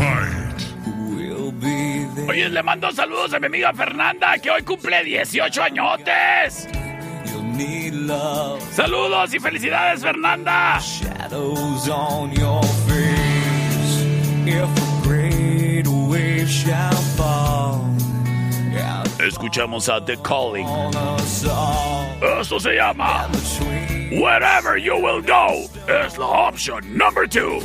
who 0.86 1.15
will 1.15 1.51
be 1.51 2.05
there. 2.15 2.29
Oye, 2.29 2.49
le 2.49 2.63
mando 2.63 2.91
saludos 2.91 3.33
a 3.33 3.39
mi 3.39 3.47
amiga 3.47 3.73
Fernanda, 3.73 4.38
que 4.41 4.49
hoy 4.49 4.63
cumple 4.63 5.03
18 5.03 5.62
añotes. 5.62 6.67
Saludos 8.71 9.33
y 9.33 9.39
felicidades, 9.39 10.01
Fernanda. 10.01 10.79
Shadows 10.79 11.88
Escuchamos 19.19 19.89
a 19.89 20.03
The 20.03 20.17
Calling. 20.17 20.67
Esto 22.39 22.60
se 22.60 22.75
llama 22.75 23.27
Wherever 24.12 24.77
You 24.77 24.95
Will 24.95 25.21
Go. 25.21 25.69
Es 25.88 26.17
la 26.17 26.25
opción 26.25 26.97
number 26.97 27.27
two. 27.27 27.60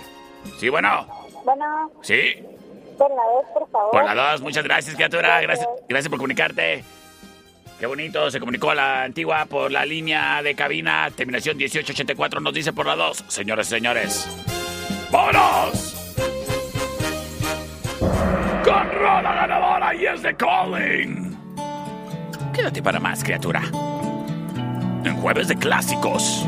Sí, 0.59 0.69
bueno. 0.69 1.07
Bueno, 1.43 1.91
Sí. 2.03 2.35
Por 2.97 3.09
la 3.09 3.23
dos, 3.23 3.45
por 3.53 3.69
favor. 3.69 3.91
Por 3.91 4.03
la 4.03 4.31
2, 4.31 4.41
muchas 4.41 4.63
gracias, 4.63 4.95
criatura. 4.95 5.41
Gracias, 5.41 5.67
gracias 5.87 6.09
por 6.09 6.17
comunicarte. 6.19 6.83
Qué 7.79 7.85
bonito, 7.87 8.29
se 8.29 8.39
comunicó 8.39 8.73
la 8.75 9.03
antigua 9.03 9.45
por 9.45 9.71
la 9.71 9.85
línea 9.85 10.43
de 10.43 10.53
cabina, 10.53 11.09
terminación 11.15 11.57
1884, 11.57 12.39
nos 12.39 12.53
dice 12.53 12.73
por 12.73 12.85
la 12.85 12.95
2. 12.95 13.25
Señores 13.27 13.67
y 13.67 13.69
señores, 13.71 14.27
¡vámonos! 15.09 15.97
Con 18.63 18.91
rola 18.91 19.33
ganadora 19.33 19.95
y 19.95 20.05
es 20.05 20.21
de 20.21 20.35
Calling. 20.35 21.35
Quédate 22.53 22.83
para 22.83 22.99
más, 22.99 23.23
criatura. 23.23 23.63
En 25.03 25.15
jueves 25.17 25.47
de 25.47 25.55
clásicos. 25.55 26.47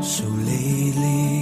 So 0.00 0.24
lately, 0.44 1.41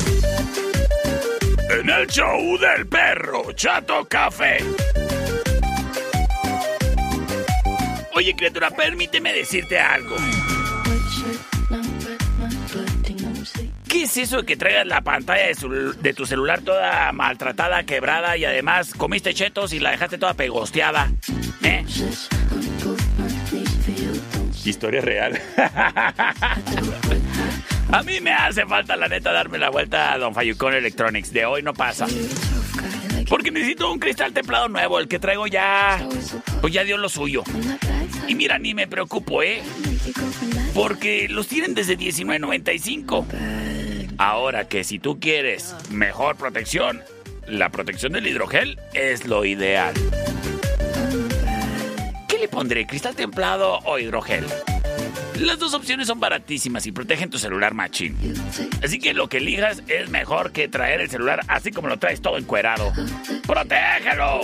En 1.79 1.89
el 1.89 2.07
show 2.07 2.57
del 2.57 2.87
perro 2.87 3.51
Chato 3.53 4.05
Café. 4.05 4.57
Oye, 8.13 8.35
criatura, 8.35 8.69
permíteme 8.71 9.33
decirte 9.33 9.79
algo. 9.79 10.15
¿Qué 13.87 14.03
es 14.03 14.17
eso 14.17 14.37
de 14.37 14.45
que 14.45 14.55
traigas 14.57 14.85
la 14.87 15.01
pantalla 15.01 15.47
de, 15.47 15.55
su- 15.55 15.93
de 15.99 16.13
tu 16.13 16.25
celular 16.25 16.61
toda 16.61 17.11
maltratada, 17.13 17.83
quebrada 17.83 18.37
y 18.37 18.45
además 18.45 18.93
comiste 18.95 19.33
chetos 19.33 19.73
y 19.73 19.79
la 19.79 19.91
dejaste 19.91 20.17
toda 20.17 20.33
pegosteada? 20.33 21.09
¿Eh? 21.63 21.85
Historia 24.65 25.01
real. 25.01 25.41
A 27.89 28.03
mí 28.03 28.19
me 28.21 28.31
hace 28.31 28.65
falta, 28.65 28.95
la 28.95 29.07
neta, 29.07 29.31
darme 29.31 29.57
la 29.57 29.69
vuelta 29.69 30.13
a 30.13 30.17
Don 30.17 30.33
Fayucón 30.33 30.73
Electronics. 30.73 31.31
De 31.33 31.45
hoy 31.45 31.61
no 31.61 31.73
pasa. 31.73 32.07
Porque 33.29 33.51
necesito 33.51 33.91
un 33.91 33.99
cristal 33.99 34.33
templado 34.33 34.67
nuevo. 34.67 34.99
El 34.99 35.07
que 35.07 35.19
traigo 35.19 35.47
ya. 35.47 36.05
Pues 36.61 36.73
ya 36.73 36.83
dio 36.83 36.97
lo 36.97 37.09
suyo. 37.09 37.43
Y 38.27 38.35
mira, 38.35 38.59
ni 38.59 38.73
me 38.73 38.87
preocupo, 38.87 39.41
¿eh? 39.43 39.61
Porque 40.73 41.27
los 41.29 41.47
tienen 41.47 41.73
desde 41.73 41.97
$19.95. 41.97 43.25
Ahora 44.17 44.67
que 44.67 44.83
si 44.83 44.99
tú 44.99 45.19
quieres 45.19 45.75
mejor 45.89 46.35
protección, 46.35 47.01
la 47.47 47.69
protección 47.69 48.13
del 48.13 48.27
hidrogel 48.27 48.79
es 48.93 49.25
lo 49.25 49.45
ideal. 49.45 49.93
¿Qué 52.27 52.37
le 52.37 52.47
pondré? 52.47 52.85
¿Cristal 52.85 53.15
templado 53.15 53.79
o 53.85 53.97
hidrogel? 53.97 54.45
Las 55.41 55.57
dos 55.57 55.73
opciones 55.73 56.07
son 56.07 56.19
baratísimas 56.19 56.85
y 56.85 56.91
protegen 56.91 57.29
tu 57.29 57.39
celular 57.39 57.73
machín. 57.73 58.15
Así 58.83 58.99
que 58.99 59.13
lo 59.13 59.27
que 59.27 59.37
elijas 59.37 59.81
es 59.87 60.09
mejor 60.09 60.51
que 60.51 60.67
traer 60.67 61.01
el 61.01 61.09
celular 61.09 61.41
así 61.47 61.71
como 61.71 61.87
lo 61.87 61.97
traes 61.97 62.21
todo 62.21 62.37
encuerado. 62.37 62.93
¡Protégelo! 63.47 64.41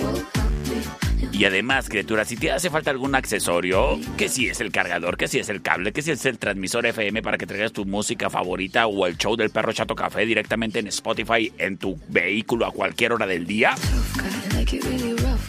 Y 1.31 1.45
además, 1.45 1.89
criatura, 1.89 2.25
si 2.25 2.37
te 2.37 2.51
hace 2.51 2.69
falta 2.69 2.91
algún 2.91 3.15
accesorio, 3.15 3.99
que 4.17 4.29
si 4.29 4.47
es 4.47 4.59
el 4.59 4.71
cargador, 4.71 5.17
que 5.17 5.27
si 5.27 5.39
es 5.39 5.49
el 5.49 5.61
cable, 5.61 5.91
que 5.91 6.01
si 6.01 6.11
es 6.11 6.25
el 6.25 6.37
transmisor 6.37 6.85
FM 6.85 7.21
para 7.21 7.37
que 7.37 7.45
traigas 7.45 7.73
tu 7.73 7.85
música 7.85 8.29
favorita 8.29 8.87
o 8.87 9.05
el 9.05 9.17
show 9.17 9.35
del 9.35 9.49
perro 9.49 9.73
Chato 9.73 9.95
Café 9.95 10.25
directamente 10.25 10.79
en 10.79 10.87
Spotify 10.87 11.51
en 11.57 11.77
tu 11.77 11.99
vehículo 12.07 12.65
a 12.65 12.71
cualquier 12.71 13.13
hora 13.13 13.27
del 13.27 13.45
día, 13.45 13.75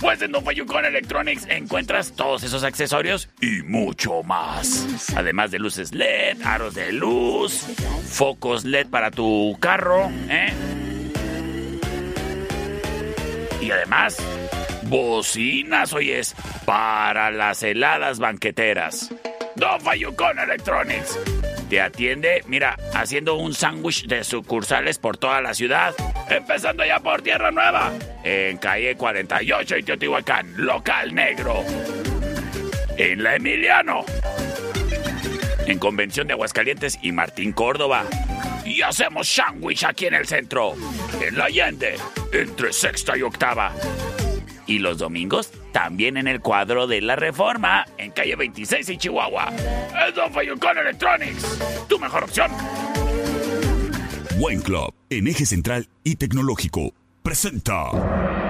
pues 0.00 0.22
en 0.22 0.32
Don 0.32 0.44
Fayucón 0.44 0.84
Electronics 0.84 1.46
encuentras 1.48 2.12
todos 2.12 2.42
esos 2.44 2.62
accesorios 2.64 3.28
y 3.40 3.62
mucho 3.62 4.22
más. 4.22 4.86
Además 5.16 5.50
de 5.50 5.58
luces 5.58 5.92
LED, 5.92 6.40
aros 6.44 6.74
de 6.74 6.92
luz, 6.92 7.66
focos 8.08 8.64
LED 8.64 8.88
para 8.88 9.10
tu 9.10 9.56
carro, 9.60 10.10
¿eh? 10.28 10.52
Y 13.60 13.70
además, 13.70 14.16
bocinas, 14.88 15.92
oyes, 15.92 16.34
para 16.64 17.30
las 17.30 17.62
heladas 17.62 18.18
banqueteras. 18.18 19.12
Don 19.56 19.80
Fayucón 19.80 20.38
Electronics. 20.38 21.18
Te 21.68 21.80
atiende, 21.82 22.42
mira, 22.46 22.78
haciendo 22.94 23.34
un 23.34 23.52
sándwich 23.52 24.06
de 24.06 24.24
sucursales 24.24 24.98
por 24.98 25.18
toda 25.18 25.42
la 25.42 25.52
ciudad. 25.52 25.94
Empezando 26.30 26.84
ya 26.84 26.98
por 27.00 27.20
Tierra 27.20 27.50
Nueva. 27.50 27.92
En 28.24 28.56
calle 28.56 28.96
48 28.96 29.76
y 29.76 29.82
Teotihuacán, 29.82 30.54
local 30.56 31.14
negro. 31.14 31.62
En 32.96 33.22
la 33.22 33.36
Emiliano. 33.36 34.04
En 35.66 35.78
Convención 35.78 36.26
de 36.26 36.32
Aguascalientes 36.32 36.98
y 37.02 37.12
Martín 37.12 37.52
Córdoba. 37.52 38.04
Y 38.64 38.80
hacemos 38.80 39.28
sándwich 39.28 39.84
aquí 39.84 40.06
en 40.06 40.14
el 40.14 40.26
centro. 40.26 40.74
En 41.20 41.36
la 41.36 41.44
Allende. 41.44 41.96
Entre 42.32 42.72
sexta 42.72 43.16
y 43.16 43.22
octava. 43.22 43.74
Y 44.68 44.80
los 44.80 44.98
domingos 44.98 45.50
también 45.72 46.18
en 46.18 46.28
el 46.28 46.40
cuadro 46.40 46.86
de 46.86 47.00
la 47.00 47.16
Reforma, 47.16 47.86
en 47.96 48.12
calle 48.12 48.36
26 48.36 48.90
y 48.90 48.98
Chihuahua. 48.98 49.50
Es 50.06 50.14
Don 50.14 50.30
Fayucón 50.30 50.76
Electronics, 50.76 51.58
tu 51.88 51.98
mejor 51.98 52.24
opción. 52.24 52.50
Wine 54.38 54.62
Club, 54.62 54.94
en 55.08 55.26
eje 55.26 55.46
central 55.46 55.88
y 56.04 56.16
tecnológico, 56.16 56.92
presenta. 57.22 57.90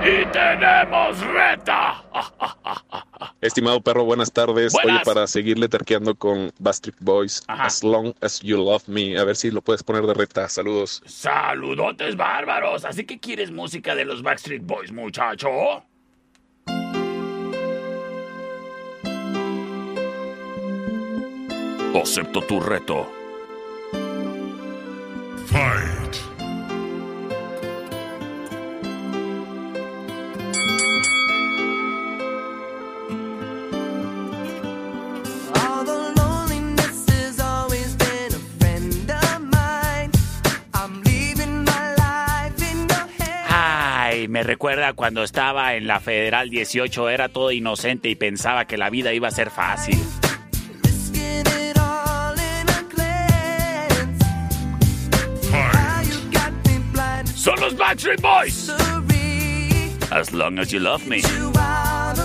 ¡Y 0.02 0.26
tenemos 0.32 1.20
reta! 1.20 2.04
Estimado 3.40 3.80
perro, 3.80 4.04
buenas 4.04 4.32
tardes. 4.32 4.72
Buenas. 4.72 4.96
Oye, 4.96 5.04
para 5.04 5.28
seguirle 5.28 5.68
terqueando 5.68 6.16
con 6.16 6.52
Bastric 6.58 6.96
Boys, 6.98 7.44
As 7.46 7.84
Long 7.84 8.12
As 8.20 8.40
You 8.40 8.56
Love 8.56 8.88
Me, 8.88 9.16
a 9.16 9.22
ver 9.22 9.36
si 9.36 9.52
lo 9.52 9.62
puedes 9.62 9.84
poner 9.84 10.04
de 10.04 10.14
reta. 10.14 10.48
Saludos. 10.48 11.00
Saludotes 11.06 12.16
bárbaros. 12.16 12.84
Así 12.84 13.04
que 13.04 13.20
quieres 13.20 13.52
música 13.52 13.94
de 13.94 14.04
los 14.04 14.22
Backstreet 14.22 14.66
Boys, 14.66 14.90
muchacho. 14.90 15.48
In 42.60 42.86
your 42.86 43.08
hands. 43.18 43.48
Ay, 43.48 44.28
me 44.28 44.42
recuerda 44.42 44.92
cuando 44.92 45.24
estaba 45.24 45.74
en 45.74 45.86
la 45.86 46.00
Federal 46.00 46.50
18, 46.50 47.08
era 47.08 47.30
todo 47.30 47.50
inocente 47.50 48.10
y 48.10 48.14
pensaba 48.14 48.66
que 48.66 48.76
la 48.76 48.90
vida 48.90 49.14
iba 49.14 49.28
a 49.28 49.30
ser 49.30 49.50
fácil. 49.50 49.98
Son 57.38 57.54
los 57.60 57.72
Backstreet 57.74 58.20
Boys. 58.20 58.68
As 60.10 60.32
long 60.32 60.58
as 60.58 60.72
you 60.72 60.80
love 60.80 61.06
me. 61.06 61.22
love, 61.22 62.18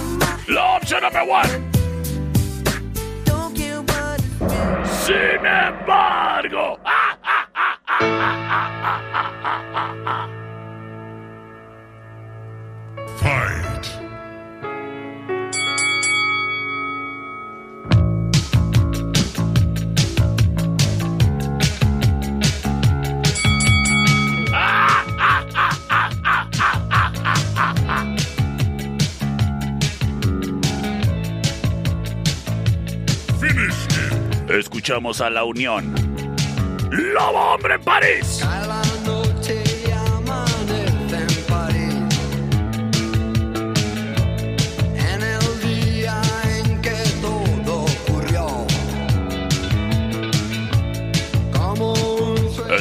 Launch 0.49 0.91
number 0.91 1.24
one. 1.24 1.72
Sin 5.05 5.45
embargo. 5.45 6.80
Fight. 13.20 14.02
escuchamos 34.59 35.21
a 35.21 35.29
La 35.29 35.43
Unión. 35.43 35.93
¡Lobo 36.91 37.53
Hombre 37.53 37.75
en 37.75 37.81
París! 37.81 38.41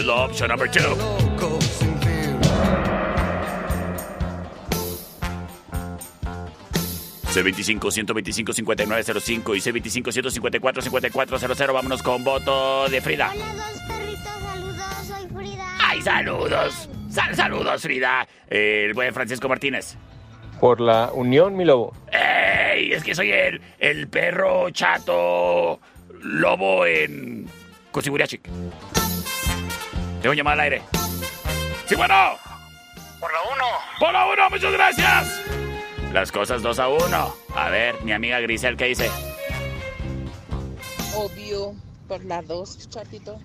La 0.05 0.15
opción 0.25 0.49
número 0.49 0.97
2. 0.97 1.22
C25 7.33 7.91
125 7.91 8.53
5905 8.53 9.55
y 9.55 9.59
C25 9.61 10.13
154 10.13 10.83
5400. 10.83 11.75
Vámonos 11.75 12.03
con 12.03 12.23
voto 12.25 12.89
de 12.89 13.01
Frida. 13.01 13.31
Hola, 13.35 13.47
dos 13.55 13.83
perritos, 13.89 14.43
saludos, 14.43 15.07
soy 15.07 15.29
Frida. 15.35 15.77
¡Ay, 15.81 16.03
saludos! 16.03 16.89
Sal- 17.11 17.35
saludos, 17.35 17.83
Frida. 17.83 18.27
El 18.49 18.93
buen 18.95 19.15
Francisco 19.15 19.49
Martínez. 19.49 19.97
Por 20.61 20.81
la 20.81 21.11
unión, 21.13 21.57
mi 21.57 21.65
lobo. 21.65 21.95
¡Ey! 22.13 22.93
Es 22.93 23.03
que 23.03 23.15
soy 23.15 23.33
el, 23.33 23.61
el 23.79 24.09
perro 24.09 24.71
chato 24.71 25.81
lobo 26.21 26.85
en 26.87 27.49
Cosiburiachic. 27.91 28.43
Tengo 30.21 30.35
llamada 30.35 30.55
al 30.55 30.61
aire. 30.61 30.83
¡Sí, 31.87 31.95
bueno! 31.97 32.15
Por 33.19 33.33
la 33.33 33.39
uno. 33.55 33.65
¡Por 33.99 34.13
la 34.13 34.27
uno! 34.27 34.51
¡Muchas 34.51 34.73
gracias! 34.73 35.41
Las 36.13 36.31
cosas 36.31 36.63
dos 36.63 36.79
a 36.79 36.89
uno. 36.89 37.35
A 37.57 37.71
ver, 37.71 37.95
mi 38.03 38.13
amiga 38.13 38.39
Grisel, 38.41 38.77
¿qué 38.77 38.87
dice? 38.87 39.11
Obvio, 41.17 41.75
por 42.07 42.23
la 42.25 42.43
dos, 42.43 42.89
chatito. 42.91 43.39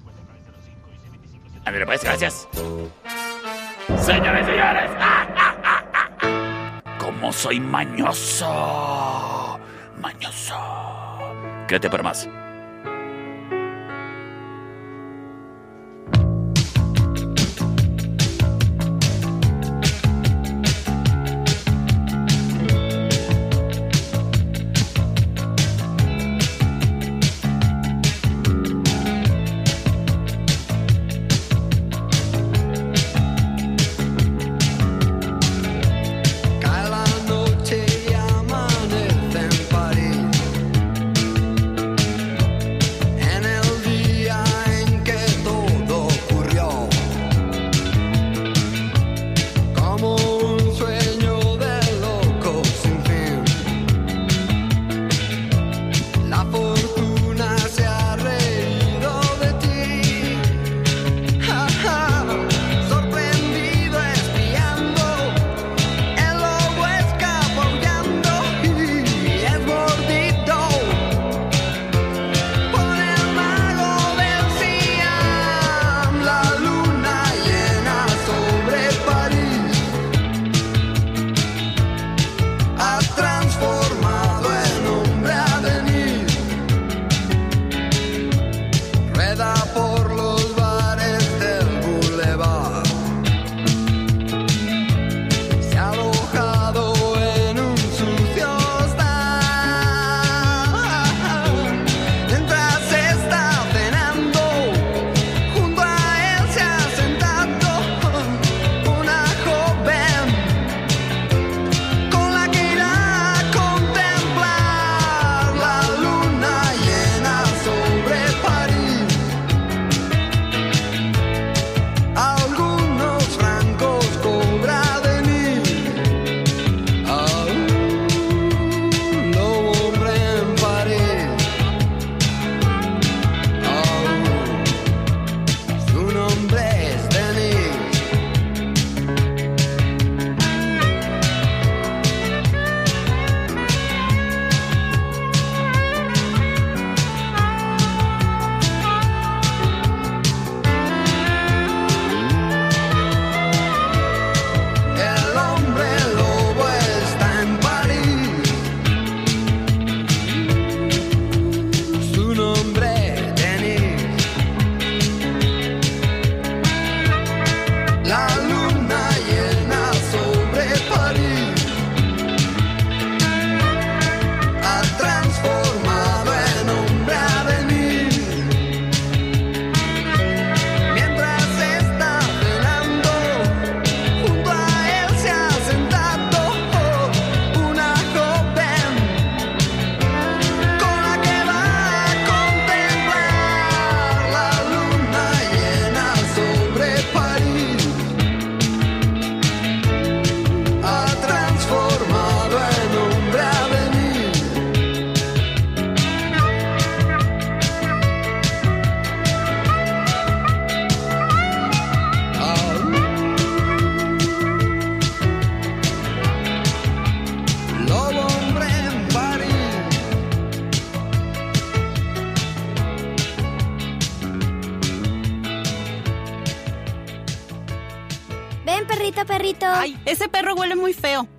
André, 1.63 1.85
pues, 1.85 2.03
gracias. 2.03 2.47
Señores, 3.99 4.45
señores. 4.45 4.91
¡Ah, 4.99 5.27
ah, 5.35 5.55
ah, 5.63 5.83
ah, 5.93 6.09
ah! 6.21 6.81
¿Cómo 6.99 7.31
soy 7.31 7.59
mañoso? 7.59 9.59
Mañoso. 10.01 10.55
Quédate 11.67 11.89
para 11.89 12.03
más. 12.03 12.27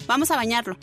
Vamos 0.08 0.30
a 0.30 0.36
bañarlo. 0.36 0.74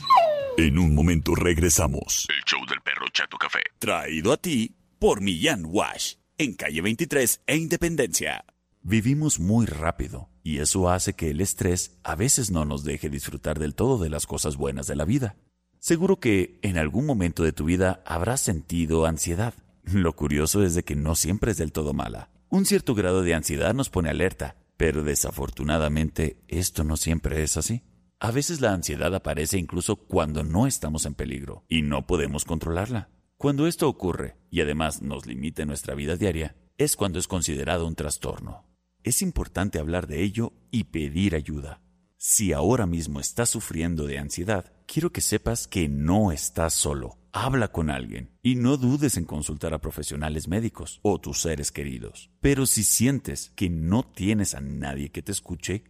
En 0.55 0.77
un 0.77 0.93
momento 0.93 1.33
regresamos. 1.33 2.27
El 2.29 2.43
show 2.45 2.63
del 2.69 2.79
perro 2.81 3.07
Chato 3.11 3.37
Café. 3.37 3.61
Traído 3.79 4.31
a 4.31 4.37
ti 4.37 4.75
por 4.99 5.19
Millán 5.19 5.65
Wash. 5.65 6.13
En 6.37 6.53
calle 6.53 6.79
23 6.81 7.41
e 7.47 7.57
Independencia. 7.57 8.45
Vivimos 8.83 9.39
muy 9.39 9.65
rápido 9.65 10.29
y 10.43 10.59
eso 10.59 10.91
hace 10.91 11.13
que 11.13 11.31
el 11.31 11.41
estrés 11.41 11.97
a 12.03 12.15
veces 12.15 12.51
no 12.51 12.65
nos 12.65 12.83
deje 12.83 13.09
disfrutar 13.09 13.57
del 13.57 13.73
todo 13.73 13.97
de 13.97 14.11
las 14.11 14.27
cosas 14.27 14.57
buenas 14.57 14.85
de 14.85 14.95
la 14.95 15.05
vida. 15.05 15.35
Seguro 15.79 16.19
que 16.19 16.59
en 16.61 16.77
algún 16.77 17.07
momento 17.07 17.41
de 17.41 17.51
tu 17.51 17.65
vida 17.65 18.03
habrás 18.05 18.41
sentido 18.41 19.07
ansiedad. 19.07 19.55
Lo 19.85 20.15
curioso 20.15 20.61
es 20.63 20.75
de 20.75 20.83
que 20.83 20.95
no 20.95 21.15
siempre 21.15 21.49
es 21.49 21.57
del 21.57 21.71
todo 21.71 21.93
mala. 21.93 22.29
Un 22.49 22.67
cierto 22.67 22.93
grado 22.93 23.23
de 23.23 23.33
ansiedad 23.33 23.73
nos 23.73 23.89
pone 23.89 24.11
alerta, 24.11 24.55
pero 24.77 25.03
desafortunadamente 25.03 26.37
esto 26.47 26.83
no 26.83 26.95
siempre 26.95 27.41
es 27.41 27.57
así. 27.57 27.81
A 28.19 28.31
veces 28.31 28.61
la 28.61 28.71
ansiedad 28.71 29.13
aparece 29.13 29.57
incluso 29.57 29.97
cuando 29.97 30.43
no 30.43 30.67
estamos 30.67 31.05
en 31.05 31.15
peligro 31.15 31.65
y 31.67 31.81
no 31.81 32.07
podemos 32.07 32.45
controlarla. 32.45 33.09
Cuando 33.37 33.67
esto 33.67 33.89
ocurre 33.89 34.37
y 34.49 34.61
además 34.61 35.01
nos 35.01 35.25
limita 35.25 35.63
en 35.63 35.67
nuestra 35.67 35.95
vida 35.95 36.15
diaria, 36.15 36.55
es 36.77 36.95
cuando 36.95 37.19
es 37.19 37.27
considerado 37.27 37.85
un 37.85 37.95
trastorno. 37.95 38.65
Es 39.03 39.21
importante 39.21 39.79
hablar 39.79 40.07
de 40.07 40.23
ello 40.23 40.53
y 40.71 40.85
pedir 40.85 41.35
ayuda. 41.35 41.81
Si 42.17 42.53
ahora 42.53 42.85
mismo 42.85 43.19
estás 43.19 43.49
sufriendo 43.49 44.07
de 44.07 44.17
ansiedad, 44.17 44.73
quiero 44.87 45.11
que 45.11 45.21
sepas 45.21 45.67
que 45.67 45.89
no 45.89 46.31
estás 46.31 46.73
solo. 46.73 47.19
Habla 47.33 47.67
con 47.73 47.89
alguien 47.89 48.31
y 48.41 48.55
no 48.55 48.77
dudes 48.77 49.17
en 49.17 49.25
consultar 49.25 49.73
a 49.73 49.81
profesionales 49.81 50.47
médicos 50.47 51.01
o 51.03 51.19
tus 51.19 51.41
seres 51.41 51.73
queridos. 51.73 52.31
Pero 52.39 52.65
si 52.65 52.85
sientes 52.85 53.51
que 53.55 53.69
no 53.69 54.03
tienes 54.03 54.55
a 54.55 54.61
nadie 54.61 55.09
que 55.09 55.21
te 55.21 55.33
escuche, 55.33 55.83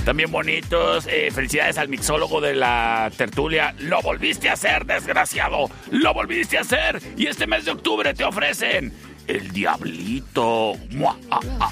También 0.07 0.33
bonitos. 0.33 1.07
Eh, 1.07 1.31
felicidades 1.31 1.77
al 1.77 1.91
mixólogo 1.91 2.41
de 2.41 2.55
la 2.55 3.13
tertulia. 3.15 3.75
Lo 3.79 4.01
volviste 4.01 4.49
a 4.49 4.55
hacer, 4.55 4.87
desgraciado. 4.87 5.69
Lo 5.91 6.15
volviste 6.15 6.57
a 6.57 6.63
hacer. 6.63 6.99
Y 7.19 7.27
este 7.27 7.47
mes 7.47 7.67
de 7.67 7.73
octubre 7.73 8.15
te 8.15 8.25
ofrecen 8.25 8.91
el 9.27 9.53
diablito. 9.53 10.75
Ah, 11.31 11.41
ah, 11.61 11.71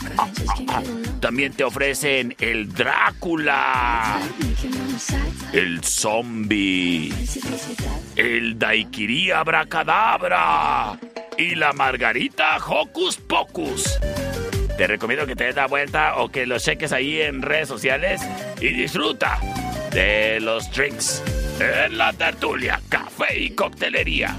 ah. 0.69 0.83
También 1.21 1.53
te 1.53 1.65
ofrecen 1.65 2.35
el 2.41 2.73
Drácula, 2.73 4.21
el 5.53 5.83
zombie, 5.85 7.13
el 8.17 8.59
daiquiri 8.59 9.31
abracadabra 9.31 10.99
y 11.39 11.55
la 11.55 11.73
margarita 11.73 12.59
hocus 12.59 13.17
pocus. 13.17 13.99
Te 14.77 14.87
recomiendo 14.87 15.27
que 15.27 15.37
te 15.37 15.45
des 15.45 15.57
la 15.57 15.67
vuelta 15.67 16.17
o 16.17 16.29
que 16.29 16.47
lo 16.47 16.59
cheques 16.59 16.93
ahí 16.93 17.21
en 17.21 17.43
redes 17.43 17.69
sociales 17.69 18.21
y 18.61 18.69
disfruta 18.69 19.39
de 19.93 20.41
los 20.41 20.71
drinks 20.73 21.23
en 21.61 21.99
la 21.99 22.13
tertulia, 22.13 22.81
café 22.89 23.39
y 23.39 23.51
coctelería. 23.51 24.35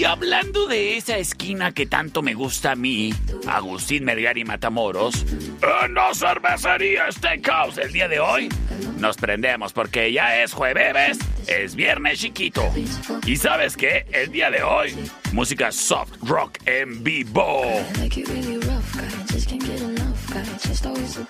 Y 0.00 0.04
hablando 0.04 0.66
de 0.66 0.96
esa 0.96 1.18
esquina 1.18 1.72
que 1.72 1.84
tanto 1.84 2.22
me 2.22 2.32
gusta 2.32 2.72
a 2.72 2.74
mí, 2.74 3.12
Agustín 3.46 4.06
Melgar 4.06 4.38
y 4.38 4.46
Matamoros, 4.46 5.26
en 5.84 5.92
la 5.92 6.14
cervecería 6.14 7.12
Steakhouse 7.12 7.76
el 7.76 7.92
día 7.92 8.08
de 8.08 8.18
hoy, 8.18 8.48
nos 8.96 9.18
prendemos 9.18 9.74
porque 9.74 10.10
ya 10.10 10.42
es 10.42 10.54
jueves, 10.54 11.18
es 11.46 11.74
viernes 11.74 12.18
chiquito. 12.18 12.64
Y 13.26 13.36
sabes 13.36 13.76
qué, 13.76 14.06
el 14.10 14.32
día 14.32 14.50
de 14.50 14.62
hoy, 14.62 14.96
música 15.32 15.70
soft 15.70 16.12
rock 16.22 16.56
en 16.64 17.04
vivo. 17.04 17.62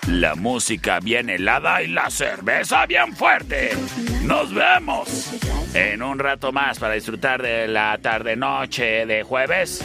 La 0.07 0.35
música 0.35 0.99
bien 0.99 1.29
helada 1.29 1.81
y 1.81 1.87
la 1.87 2.09
cerveza 2.09 2.85
bien 2.85 3.15
fuerte. 3.15 3.71
Nos 4.23 4.53
vemos 4.53 5.31
en 5.73 6.03
un 6.03 6.19
rato 6.19 6.51
más 6.51 6.77
para 6.79 6.93
disfrutar 6.93 7.41
de 7.41 7.67
la 7.67 7.97
tarde-noche 8.01 9.05
de 9.05 9.23
jueves. 9.23 9.83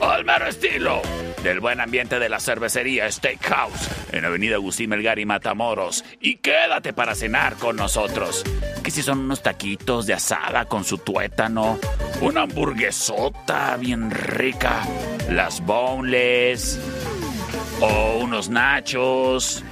Al 0.00 0.24
mero 0.24 0.46
estilo 0.46 1.02
del 1.42 1.60
buen 1.60 1.80
ambiente 1.80 2.18
de 2.18 2.28
la 2.28 2.40
cervecería 2.40 3.10
Steakhouse 3.10 3.88
en 4.12 4.24
Avenida 4.24 4.56
Agustín 4.56 4.90
Melgar 4.90 5.18
y 5.18 5.26
Matamoros. 5.26 6.04
Y 6.20 6.36
quédate 6.36 6.92
para 6.92 7.14
cenar 7.14 7.54
con 7.56 7.76
nosotros. 7.76 8.44
Que 8.82 8.90
si 8.90 9.02
son 9.02 9.20
unos 9.20 9.42
taquitos 9.42 10.06
de 10.06 10.14
asada 10.14 10.64
con 10.64 10.84
su 10.84 10.98
tuétano, 10.98 11.78
una 12.20 12.42
hamburguesota 12.42 13.76
bien 13.76 14.10
rica, 14.10 14.82
las 15.30 15.60
boneless 15.60 16.78
o 17.80 18.18
unos 18.18 18.48
nachos, 18.48 19.62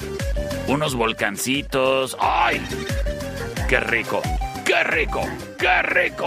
unos 0.69 0.95
volcancitos. 0.95 2.17
¡Ay! 2.21 2.61
¡Qué 3.69 3.81
rico! 3.81 4.23
¡Qué 4.65 4.85
rico! 4.85 5.23
¡Qué 5.59 5.83
rico! 5.83 6.27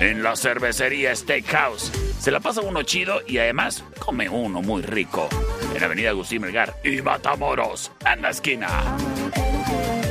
En 0.00 0.22
la 0.22 0.34
cervecería 0.36 1.14
Steakhouse 1.14 1.92
se 2.18 2.30
la 2.30 2.40
pasa 2.40 2.60
uno 2.60 2.82
chido 2.82 3.20
y 3.26 3.38
además 3.38 3.84
come 3.98 4.28
uno 4.28 4.62
muy 4.62 4.82
rico. 4.82 5.28
En 5.74 5.82
Avenida 5.82 6.10
Agustín 6.10 6.42
Melgar 6.42 6.74
y 6.84 7.00
Matamoros, 7.02 7.92
en 8.04 8.22
la 8.22 8.30
esquina. 8.30 8.68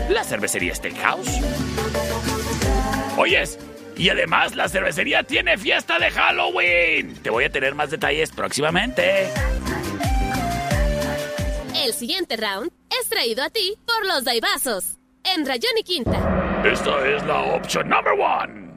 La 0.09 0.23
cervecería 0.23 0.75
Steakhouse. 0.75 1.39
Oyes, 3.17 3.59
y 3.97 4.09
además 4.09 4.55
la 4.55 4.67
cervecería 4.67 5.23
tiene 5.23 5.57
fiesta 5.57 5.99
de 5.99 6.09
Halloween. 6.09 7.15
Te 7.21 7.29
voy 7.29 7.45
a 7.45 7.49
tener 7.49 7.75
más 7.75 7.91
detalles 7.91 8.31
próximamente. 8.31 9.29
El 11.83 11.93
siguiente 11.93 12.37
round 12.37 12.71
es 13.01 13.09
traído 13.09 13.43
a 13.43 13.49
ti 13.49 13.75
por 13.87 14.05
los 14.05 14.23
Daibazos. 14.23 14.99
En 15.23 15.47
Rayón 15.47 15.71
y 15.79 15.83
Quinta. 15.83 16.61
Esta 16.63 17.09
es 17.09 17.25
la 17.25 17.55
opción 17.55 17.89
number 17.89 18.13
one. 18.13 18.70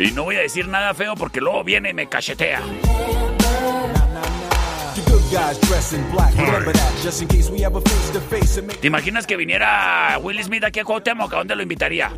Y 0.00 0.12
no 0.12 0.24
voy 0.24 0.36
a 0.36 0.40
decir 0.40 0.66
nada 0.66 0.94
feo 0.94 1.14
porque 1.14 1.42
luego 1.42 1.62
viene 1.62 1.90
y 1.90 1.92
me 1.92 2.08
cachetea. 2.08 2.62
¿Te 8.80 8.86
imaginas 8.86 9.26
que 9.26 9.36
viniera 9.36 10.18
Will 10.22 10.42
Smith 10.42 10.64
aquí 10.64 10.80
a 10.80 10.84
Cuauhtémoc? 10.84 11.34
¿A 11.34 11.36
dónde 11.36 11.54
lo 11.54 11.62
invitaría? 11.62 12.10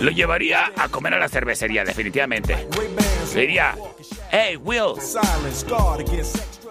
Lo 0.00 0.10
llevaría 0.12 0.72
a 0.76 0.88
comer 0.88 1.14
a 1.14 1.18
la 1.18 1.28
cervecería, 1.28 1.84
definitivamente. 1.84 2.68
Le 3.34 3.40
diría, 3.40 3.74
hey 4.30 4.56
Will, 4.56 4.94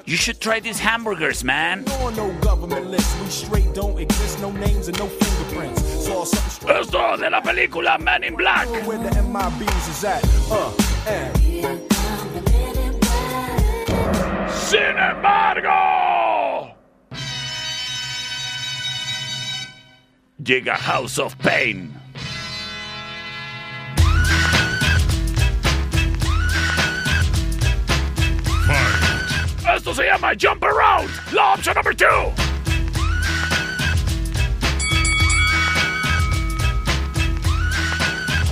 You 0.10 0.18
should 0.18 0.39
try 0.39 0.60
these 0.60 0.80
hamburgers, 0.80 1.43
man. 1.43 1.88
On 2.01 2.16
no 2.16 2.34
government 2.41 2.88
list, 2.88 3.16
we 3.22 3.28
straight 3.30 3.76
don't 3.76 3.99
exist, 3.99 4.41
no 4.41 4.51
names 4.51 4.88
and 4.88 4.97
no 4.97 5.05
fingerprints. 5.05 5.84
So 6.03 6.14
all 6.14 6.26
something 6.26 6.49
straight. 6.49 6.78
Esto 6.78 7.16
de 7.18 7.30
la 7.30 7.41
película 7.41 7.99
Man 7.99 8.24
in 8.24 8.36
Black. 8.36 8.68
Where 8.88 8.97
the 8.97 9.12
MIBs 9.12 9.89
is 9.89 10.03
at, 10.03 10.26
uh, 10.49 10.74
and 11.05 11.38
Sin 14.51 14.97
embargo, 14.97 16.74
llega 20.41 20.76
House 20.76 21.20
of 21.20 21.38
Pain. 21.38 21.93
Esto 29.80 29.93
se 29.93 30.07
llama 30.07 30.34
Jump 30.38 30.61
Around, 30.61 31.09
la 31.32 31.53
opción 31.53 31.73
number 31.73 31.93
two. 31.93 32.05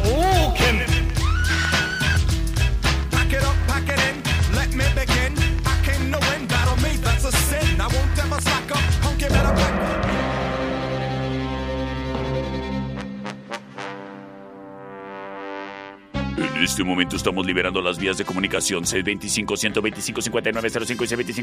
Ooh. 0.06 0.54
Pack 3.12 3.34
it 3.34 3.44
up, 3.44 3.56
pack 3.68 3.90
it 3.90 4.00
in, 4.08 4.24
let 4.56 4.72
me 4.74 4.86
begin. 4.96 5.36
I 5.66 5.82
came 5.84 6.14
to 6.14 6.20
win, 6.30 6.48
battle 6.48 6.78
me, 6.78 6.96
that's 6.96 7.26
a 7.26 7.32
sin. 7.34 7.82
I 7.82 7.88
won't 7.88 8.18
ever 8.18 8.40
slack 8.40 8.72
up, 8.72 8.80
punk, 9.02 9.20
better 9.20 9.54
back. 9.54 10.47
En 16.58 16.64
este 16.64 16.84
momento 16.84 17.16
estamos 17.16 17.46
liberando 17.46 17.84
las 17.84 18.00
vías 18.00 18.18
de 18.18 18.26
comunicación 18.26 18.84
625-125-5905 18.84 20.90
y 20.90 20.94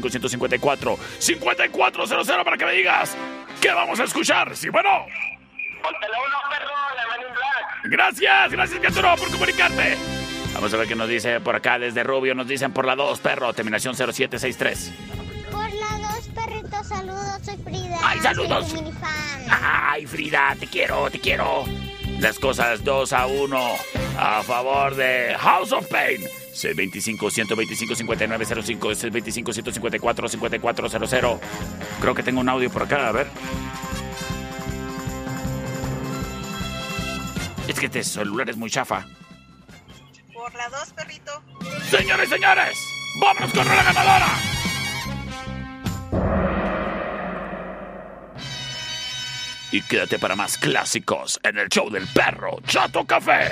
625-154-5400 0.01 2.43
para 2.43 2.57
que 2.57 2.65
me 2.65 2.73
digas 2.73 3.15
qué 3.61 3.69
vamos 3.69 3.97
a 4.01 4.03
escuchar. 4.03 4.53
Sí, 4.57 4.67
bueno. 4.67 4.89
Gracias, 7.85 8.51
gracias, 8.51 8.81
Gaturo, 8.81 9.15
por 9.15 9.31
comunicarte. 9.31 9.95
Vamos 10.53 10.73
a 10.73 10.77
ver 10.77 10.85
qué 10.85 10.95
nos 10.95 11.07
dice 11.07 11.39
por 11.39 11.55
acá 11.55 11.79
desde 11.79 12.03
Rubio. 12.03 12.35
Nos 12.35 12.49
dicen 12.49 12.73
por 12.73 12.85
la 12.85 12.97
2, 12.97 13.17
perro, 13.21 13.53
terminación 13.53 13.95
0763. 13.95 14.91
Por 15.49 15.73
la 15.75 15.97
dos, 16.09 16.27
perritos, 16.35 16.87
saludos, 16.87 17.39
soy 17.41 17.55
Frida. 17.63 17.97
Ay, 18.03 18.19
saludos. 18.19 18.67
Soy. 18.67 18.81
Ay, 19.49 20.05
Frida, 20.07 20.57
te 20.59 20.67
quiero, 20.67 21.09
te 21.09 21.21
quiero. 21.21 21.63
Las 22.19 22.39
cosas 22.39 22.83
2 22.83 23.13
a 23.13 23.27
1 23.27 23.75
a 24.17 24.41
favor 24.43 24.95
de 24.95 25.35
House 25.37 25.71
of 25.71 25.87
Pain. 25.87 26.19
C25-125-5905, 26.53 28.79
C25-154-5400. 28.79 31.39
Creo 31.99 32.15
que 32.15 32.23
tengo 32.23 32.39
un 32.39 32.49
audio 32.49 32.71
por 32.71 32.83
acá, 32.83 33.09
a 33.09 33.11
ver. 33.11 33.27
Es 37.67 37.79
que 37.79 37.87
este 37.87 38.03
celular 38.03 38.47
es 38.49 38.57
muy 38.57 38.69
chafa. 38.69 39.07
Por 40.33 40.53
la 40.55 40.69
dos, 40.69 40.91
perrito. 40.91 41.41
Señores, 41.89 42.29
señores, 42.29 42.77
vámonos 43.19 43.51
con 43.51 43.67
la 43.67 43.83
ganadora. 43.83 44.27
Y 49.75 49.81
quédate 49.81 50.17
para 50.19 50.37
más 50.37 50.57
clásicos 50.57 51.37
en 51.43 51.57
el 51.57 51.67
show 51.67 51.89
del 51.89 52.07
perro 52.07 52.59
Chato 52.65 53.03
Café. 53.03 53.51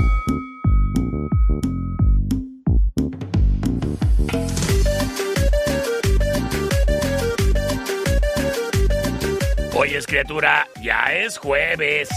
Oyes, 9.81 10.05
criatura, 10.05 10.67
ya 10.83 11.05
es 11.11 11.39
jueves. 11.39 12.07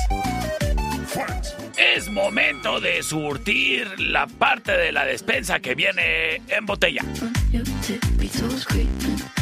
Es 1.78 2.10
momento 2.10 2.78
de 2.78 3.02
surtir 3.02 3.88
la 3.98 4.26
parte 4.26 4.72
de 4.72 4.92
la 4.92 5.06
despensa 5.06 5.60
que 5.60 5.74
viene 5.74 6.42
en 6.48 6.66
botella. 6.66 7.00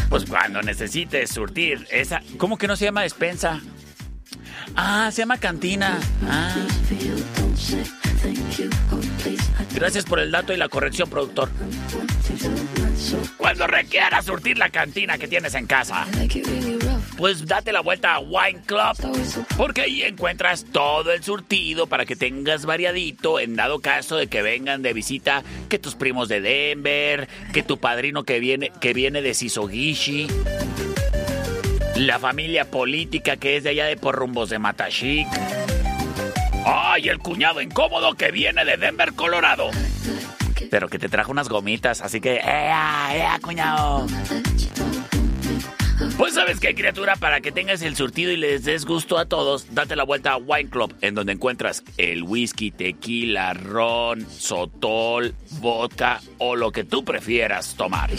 Pues 0.09 0.25
cuando 0.25 0.63
necesites 0.63 1.31
surtir 1.31 1.85
esa... 1.91 2.23
¿Cómo 2.39 2.57
que 2.59 2.69
no 2.69 2.77
se 2.77 2.85
llama 2.85 3.03
despensa? 3.03 3.61
Ah, 4.77 5.11
se 5.13 5.23
llama 5.23 5.39
cantina. 5.39 5.99
Ah. 6.25 6.55
Gracias 9.75 10.05
por 10.05 10.21
el 10.21 10.31
dato 10.31 10.53
y 10.53 10.59
la 10.59 10.69
corrección, 10.69 11.11
productor. 11.11 11.51
Cuando 13.37 13.67
requieras 13.67 14.25
surtir 14.27 14.59
la 14.59 14.71
cantina 14.71 15.19
que 15.19 15.27
tienes 15.27 15.55
en 15.55 15.67
casa, 15.67 16.07
pues 17.17 17.47
date 17.47 17.73
la 17.73 17.81
vuelta 17.81 18.15
a 18.15 18.21
Wine 18.21 18.63
Club, 18.67 18.97
porque 19.57 19.83
ahí 19.83 20.03
encuentras 20.03 20.65
todo 20.65 21.13
el 21.13 21.23
surtido 21.23 21.87
para 21.87 22.07
que 22.07 22.17
tengas 22.17 22.65
variadito 22.65 23.39
en 23.39 23.57
dado 23.57 23.81
caso 23.81 24.17
de 24.17 24.27
que 24.27 24.43
vengan 24.43 24.83
de 24.83 24.93
visita 24.93 25.43
que 25.69 25.79
tus 25.79 25.95
primos 25.95 26.29
de 26.29 26.41
Denver, 26.41 27.29
que 27.53 27.63
tu 27.63 27.79
padrino 27.79 28.25
que 28.25 28.41
viene, 28.41 28.73
que 28.81 28.95
viene 28.95 29.23
de 29.23 29.35
Sisogishi, 29.35 30.27
la 31.97 32.19
familia 32.19 32.71
política 32.71 33.37
que 33.37 33.57
es 33.57 33.65
de 33.65 33.71
allá 33.71 33.87
de 33.87 33.97
por 33.97 34.15
rumbos 34.15 34.51
de 34.51 34.59
Matashik. 34.59 35.29
¡Ay, 36.65 37.09
el 37.09 37.19
cuñado 37.19 37.61
incómodo 37.61 38.15
que 38.15 38.31
viene 38.31 38.65
de 38.65 38.77
Denver, 38.77 39.15
Colorado! 39.15 39.71
Pero 40.71 40.89
que 40.89 40.99
te 40.99 41.09
trajo 41.09 41.33
unas 41.33 41.49
gomitas, 41.49 42.01
así 42.01 42.21
que... 42.21 42.37
¡Ea, 42.37 43.11
ea, 43.15 43.39
cuñado! 43.43 44.07
Pues 46.17 46.35
sabes 46.35 46.61
qué, 46.61 46.75
criatura, 46.75 47.17
para 47.17 47.41
que 47.41 47.53
tengas 47.53 47.83
el 47.83 47.97
surtido 47.97 48.31
y 48.31 48.37
les 48.37 48.65
des 48.65 48.85
gusto 48.85 49.19
a 49.19 49.27
todos, 49.27 49.75
date 49.75 49.97
la 49.97 50.05
vuelta 50.05 50.33
a 50.33 50.37
Wine 50.37 50.71
Club, 50.71 50.95
en 51.01 51.15
donde 51.15 51.33
encuentras 51.33 51.83
el 51.97 52.23
whisky, 52.23 52.71
tequila, 52.71 53.55
ron, 53.55 54.27
sotol, 54.31 55.35
vodka 55.61 56.21
o 56.39 56.57
lo 56.57 56.71
que 56.71 56.85
tú 56.85 57.05
prefieras 57.05 57.75
tomar. 57.77 58.11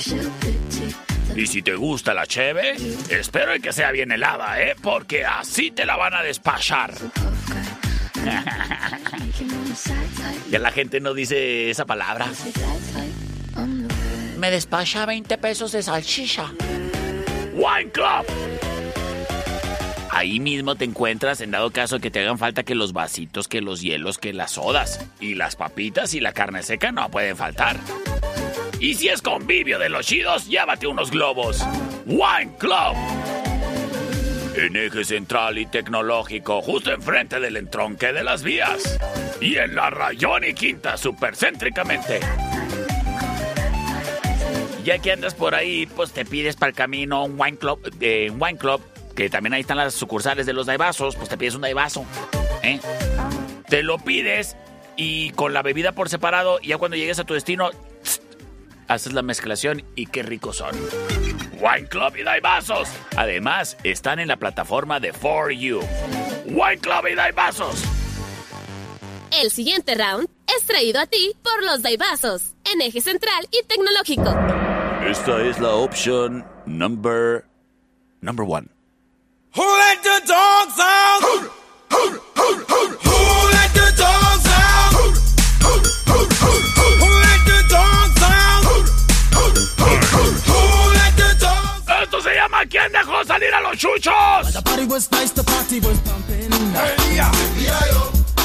Y 1.35 1.47
si 1.47 1.61
te 1.61 1.75
gusta 1.75 2.13
la 2.13 2.27
cheve, 2.27 2.75
espero 3.09 3.53
que 3.61 3.73
sea 3.73 3.91
bien 3.91 4.11
helada, 4.11 4.61
¿eh? 4.61 4.75
Porque 4.81 5.25
así 5.25 5.71
te 5.71 5.85
la 5.85 5.95
van 5.95 6.13
a 6.13 6.21
despachar. 6.21 6.93
ya 10.51 10.59
la 10.59 10.71
gente 10.71 10.99
no 10.99 11.13
dice 11.13 11.69
esa 11.69 11.85
palabra. 11.85 12.27
Me 14.37 14.51
despacha 14.51 15.05
20 15.05 15.37
pesos 15.37 15.71
de 15.71 15.83
salchicha. 15.83 16.51
Wine 17.53 17.91
Club. 17.91 18.25
Ahí 20.09 20.39
mismo 20.39 20.75
te 20.75 20.85
encuentras 20.85 21.41
en 21.41 21.51
dado 21.51 21.71
caso 21.71 21.99
que 21.99 22.11
te 22.11 22.19
hagan 22.19 22.37
falta 22.37 22.63
que 22.63 22.75
los 22.75 22.93
vasitos, 22.93 23.47
que 23.47 23.61
los 23.61 23.81
hielos, 23.81 24.17
que 24.17 24.31
las 24.31 24.51
sodas. 24.51 24.99
Y 25.19 25.35
las 25.35 25.55
papitas 25.55 26.13
y 26.13 26.19
la 26.19 26.33
carne 26.33 26.63
seca 26.63 26.91
no 26.91 27.09
pueden 27.09 27.35
faltar. 27.35 27.77
Y 28.79 28.93
si 28.95 29.09
es 29.09 29.21
convivio 29.21 29.79
de 29.79 29.89
los 29.89 30.05
chidos, 30.05 30.47
llévate 30.47 30.87
unos 30.87 31.09
globos. 31.09 31.65
Wine 32.05 32.53
Club. 32.59 32.95
En 34.55 34.75
eje 34.75 35.03
central 35.03 35.57
y 35.57 35.65
tecnológico, 35.65 36.61
justo 36.61 36.91
enfrente 36.91 37.39
del 37.39 37.57
entronque 37.57 38.13
de 38.13 38.23
las 38.23 38.43
vías. 38.43 38.99
Y 39.41 39.55
en 39.55 39.75
la 39.75 39.89
Rayón 39.89 40.43
y 40.43 40.53
Quinta, 40.53 40.95
supercéntricamente. 40.95 42.19
Ya 44.83 44.99
que 44.99 45.11
andas 45.11 45.33
por 45.33 45.55
ahí, 45.55 45.85
pues 45.85 46.11
te 46.11 46.25
pides 46.25 46.55
para 46.55 46.69
el 46.69 46.75
camino 46.75 47.23
un 47.23 47.39
wine 47.39 47.57
club, 47.57 47.79
eh, 48.01 48.29
un 48.29 48.41
wine 48.41 48.57
club, 48.57 48.81
que 49.15 49.29
también 49.29 49.53
ahí 49.53 49.61
están 49.61 49.77
las 49.77 49.93
sucursales 49.93 50.45
de 50.45 50.53
los 50.53 50.65
daivasos, 50.65 51.15
pues 51.15 51.29
te 51.29 51.37
pides 51.37 51.55
un 51.55 51.61
daivaso, 51.61 52.05
¿eh? 52.63 52.79
Te 53.69 53.83
lo 53.83 53.97
pides 53.97 54.57
y 54.95 55.31
con 55.31 55.53
la 55.53 55.61
bebida 55.61 55.93
por 55.93 56.09
separado, 56.09 56.59
ya 56.59 56.77
cuando 56.77 56.97
llegues 56.97 57.19
a 57.19 57.23
tu 57.23 57.33
destino, 57.33 57.71
tss, 58.03 58.21
haces 58.87 59.13
la 59.13 59.21
mezclación 59.21 59.83
y 59.95 60.07
qué 60.07 60.23
ricos 60.23 60.57
son. 60.57 60.75
Wine 61.59 61.87
Club 61.87 62.17
y 62.17 62.23
Daivasos. 62.23 62.89
Además, 63.15 63.77
están 63.83 64.19
en 64.19 64.27
la 64.27 64.37
plataforma 64.37 64.99
de 64.99 65.13
For 65.13 65.51
You. 65.51 65.79
Wine 66.45 66.79
Club 66.79 67.07
y 67.09 67.15
Daivasos. 67.15 67.83
El 69.41 69.49
siguiente 69.49 69.95
round 69.95 70.27
es 70.57 70.65
traído 70.65 70.99
a 70.99 71.07
ti 71.07 71.33
por 71.41 71.63
los 71.63 71.81
Daibazos, 71.81 72.53
en 72.71 72.81
eje 72.81 73.01
central 73.01 73.47
y 73.51 73.65
tecnológico. 73.65 74.62
Esta 75.05 75.41
es 75.41 75.59
la 75.59 75.75
opción 75.75 76.45
number. 76.65 77.43
number 78.21 78.45
one. 78.45 78.69
Who 79.55 79.61
let 79.61 80.01
the 80.01 80.21
dogs 80.25 80.79
out? 80.79 81.21
Who 81.21 81.49
let 83.51 83.73
the 83.73 83.91
dogs 83.97 84.45
out? 84.47 84.93
Who 84.93 85.11
let 87.21 87.45
the 87.45 87.63
dogs 87.69 88.23
out? 88.23 88.63
Who 90.47 90.59
let 90.97 91.13
the 91.17 91.35
dogs 91.39 91.87
Esto 92.03 92.21
se 92.21 92.33
llama 92.35 92.65
¿Quién 92.65 92.91
dejó 92.91 93.23
salir 93.25 93.53
a 93.53 93.61
los 93.61 93.77
chuchos? 93.77 94.53
The 94.53 94.61
party 94.61 94.85
was 94.85 95.11
nice, 95.11 95.31
the 95.31 95.43
party 95.43 95.79
was 95.81 95.99
pumping. 95.99 96.51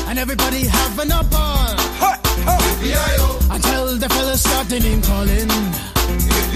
And 0.09 0.18
everybody 0.18 0.66
having 0.66 1.12
a 1.12 1.22
ball. 1.22 1.76
Until 3.50 3.96
the 3.96 4.09
fellas 4.09 4.40
started 4.42 4.82
name 4.82 5.00
calling. 5.02 5.48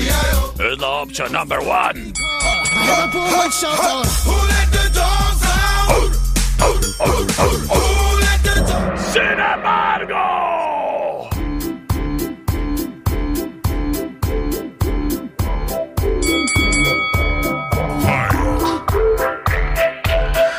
Es 0.09 0.79
la 0.79 1.03
opción 1.03 1.33
number 1.33 1.59
one. 1.61 2.13
Liverpool 2.87 3.23
would 3.23 3.53
shout 3.53 3.79
out. 3.79 4.07
Who 4.07 4.33
let 4.33 4.73
the 4.73 4.91
dogs 4.95 5.43
out? 5.45 6.13
Who 7.03 8.21
let 8.21 8.43
the 8.43 8.55
dogs 8.67 9.05
Sin 9.13 9.39
embargo. 9.39 10.25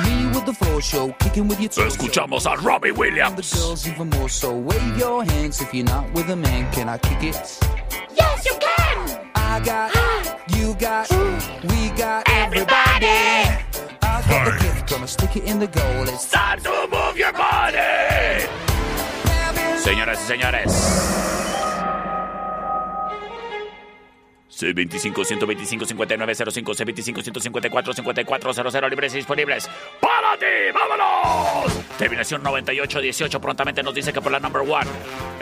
Me 0.03 0.27
with 0.27 0.45
the 0.45 0.53
floor 0.53 0.81
show, 0.81 1.11
kicking 1.19 1.47
with 1.47 1.59
your 1.59 1.69
toes. 1.69 1.95
Escuchamos 1.95 2.45
a 2.45 2.55
Robbie 2.61 2.89
And 2.89 3.37
the 3.37 3.55
girls 3.55 3.87
even 3.87 4.09
more 4.09 4.29
so. 4.29 4.55
Wave 4.57 4.97
your 4.97 5.23
hands 5.23 5.61
if 5.61 5.73
you're 5.73 5.85
not 5.85 6.11
with 6.13 6.29
a 6.29 6.35
man. 6.35 6.71
Can 6.71 6.89
I 6.89 6.97
kick 6.97 7.23
it? 7.23 7.59
Yes, 8.15 8.45
you 8.45 8.51
can. 8.59 8.62
I 9.53 9.59
got, 9.59 10.57
you 10.57 10.73
got, 10.79 11.07
we 11.69 11.89
got 11.91 12.27
everybody. 12.27 13.05
I 13.05 14.23
got 14.27 14.45
the 14.45 14.57
gift, 14.63 14.89
gonna 14.89 15.07
stick 15.07 15.35
it 15.35 15.43
in 15.43 15.59
the 15.59 15.67
goal. 15.67 16.09
It's 16.09 16.31
Time 16.31 16.59
to 16.61 16.87
move 16.91 17.15
your 17.15 17.31
body. 17.33 17.77
Señoras 19.77 20.17
y 20.23 20.25
señores. 20.25 21.42
C25 24.53 25.25
125 25.25 25.85
5905 25.85 26.73
C25 26.73 27.23
154 27.23 27.93
5400 27.93 28.89
libres 28.89 29.13
y 29.13 29.17
disponibles 29.17 29.69
para 29.99 30.37
ti. 30.37 30.45
¡Vámonos! 30.73 31.73
Terminación 31.97 32.43
9818 32.43 33.41
prontamente 33.41 33.83
nos 33.83 33.93
dice 33.93 34.13
que 34.13 34.21
por 34.21 34.31
la 34.31 34.39
number 34.39 34.61
one. 34.61 34.89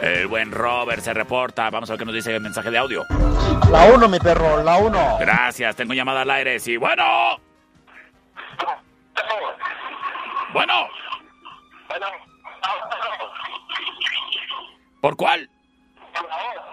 El 0.02 0.28
buen 0.28 0.52
Robert 0.52 1.02
se 1.02 1.14
reporta. 1.14 1.70
Vamos 1.70 1.90
a 1.90 1.94
ver 1.94 2.00
qué 2.00 2.06
nos 2.06 2.16
dice 2.16 2.36
el 2.36 2.42
mensaje 2.42 2.72
de 2.72 2.78
audio. 2.78 3.06
La 3.70 3.86
uno, 3.94 4.08
mi 4.08 4.20
perro, 4.20 4.64
la 4.64 4.78
uno. 4.78 5.18
Gracias, 5.20 5.76
tengo 5.76 5.94
llamada 5.94 6.22
al 6.22 6.32
aire. 6.32 6.60
Sí, 6.60 6.78
bueno. 6.78 7.04
Bueno. 10.54 10.74
¿Por 15.02 15.16
cuál? 15.16 15.50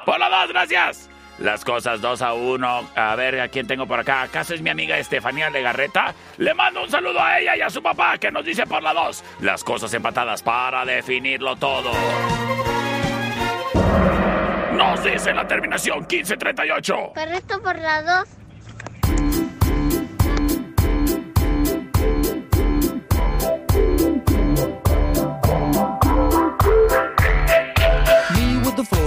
Por 0.05 0.19
la 0.19 0.29
dos, 0.29 0.49
gracias. 0.49 1.11
Las 1.39 1.65
cosas 1.65 2.01
2 2.01 2.23
a 2.23 2.33
1. 2.35 2.91
A 2.97 3.15
ver, 3.15 3.41
¿a 3.41 3.49
quién 3.49 3.67
tengo 3.67 3.87
por 3.87 4.01
acá? 4.01 4.23
¿Acaso 4.23 4.55
es 4.55 4.61
mi 4.61 4.71
amiga 4.71 4.99
Estefanía 4.99 5.51
Legarreta? 5.51 6.15
Le 6.37 6.53
mando 6.55 6.83
un 6.83 6.91
saludo 6.91 7.21
a 7.21 7.39
ella 7.39 7.57
y 7.57 7.61
a 7.61 7.71
su 7.71 7.83
papá 7.83 8.19
que 8.19 8.31
nos 8.31 8.45
dice 8.45 8.67
por 8.67 8.83
la 8.83 8.93
2. 8.93 9.25
Las 9.41 9.63
cosas 9.63 9.93
empatadas 9.95 10.43
para 10.43 10.85
definirlo 10.85 11.55
todo. 11.57 11.93
Nos 14.73 15.03
dice 15.05 15.33
la 15.33 15.47
terminación 15.47 16.01
1538. 16.01 17.13
Correcto 17.15 17.63
por 17.63 17.77
la 17.77 18.03
2. 18.03 18.29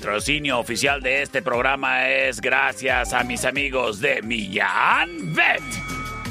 Patrocinio 0.00 0.58
oficial 0.58 1.02
de 1.02 1.20
este 1.20 1.42
programa 1.42 2.08
es 2.08 2.40
gracias 2.40 3.12
a 3.12 3.22
mis 3.22 3.44
amigos 3.44 4.00
de 4.00 4.22
Millán 4.22 5.34
Bet. 5.34 5.60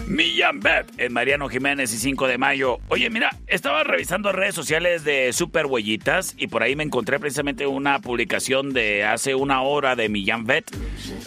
Millán 0.07 0.59
Bet 0.59 0.87
en 0.97 1.13
Mariano 1.13 1.47
Jiménez 1.49 1.93
y 1.93 1.97
5 1.97 2.25
de 2.25 2.39
mayo. 2.39 2.79
Oye, 2.87 3.11
mira, 3.11 3.29
estaba 3.45 3.83
revisando 3.83 4.31
redes 4.31 4.55
sociales 4.55 5.03
de 5.03 5.31
Super 5.33 5.67
Huellitas 5.67 6.33
y 6.35 6.47
por 6.47 6.63
ahí 6.63 6.75
me 6.75 6.83
encontré 6.83 7.19
precisamente 7.19 7.67
una 7.67 7.99
publicación 7.99 8.73
de 8.73 9.03
hace 9.03 9.35
una 9.35 9.61
hora 9.61 9.95
de 9.95 10.09
Millán 10.09 10.47
Bet 10.47 10.71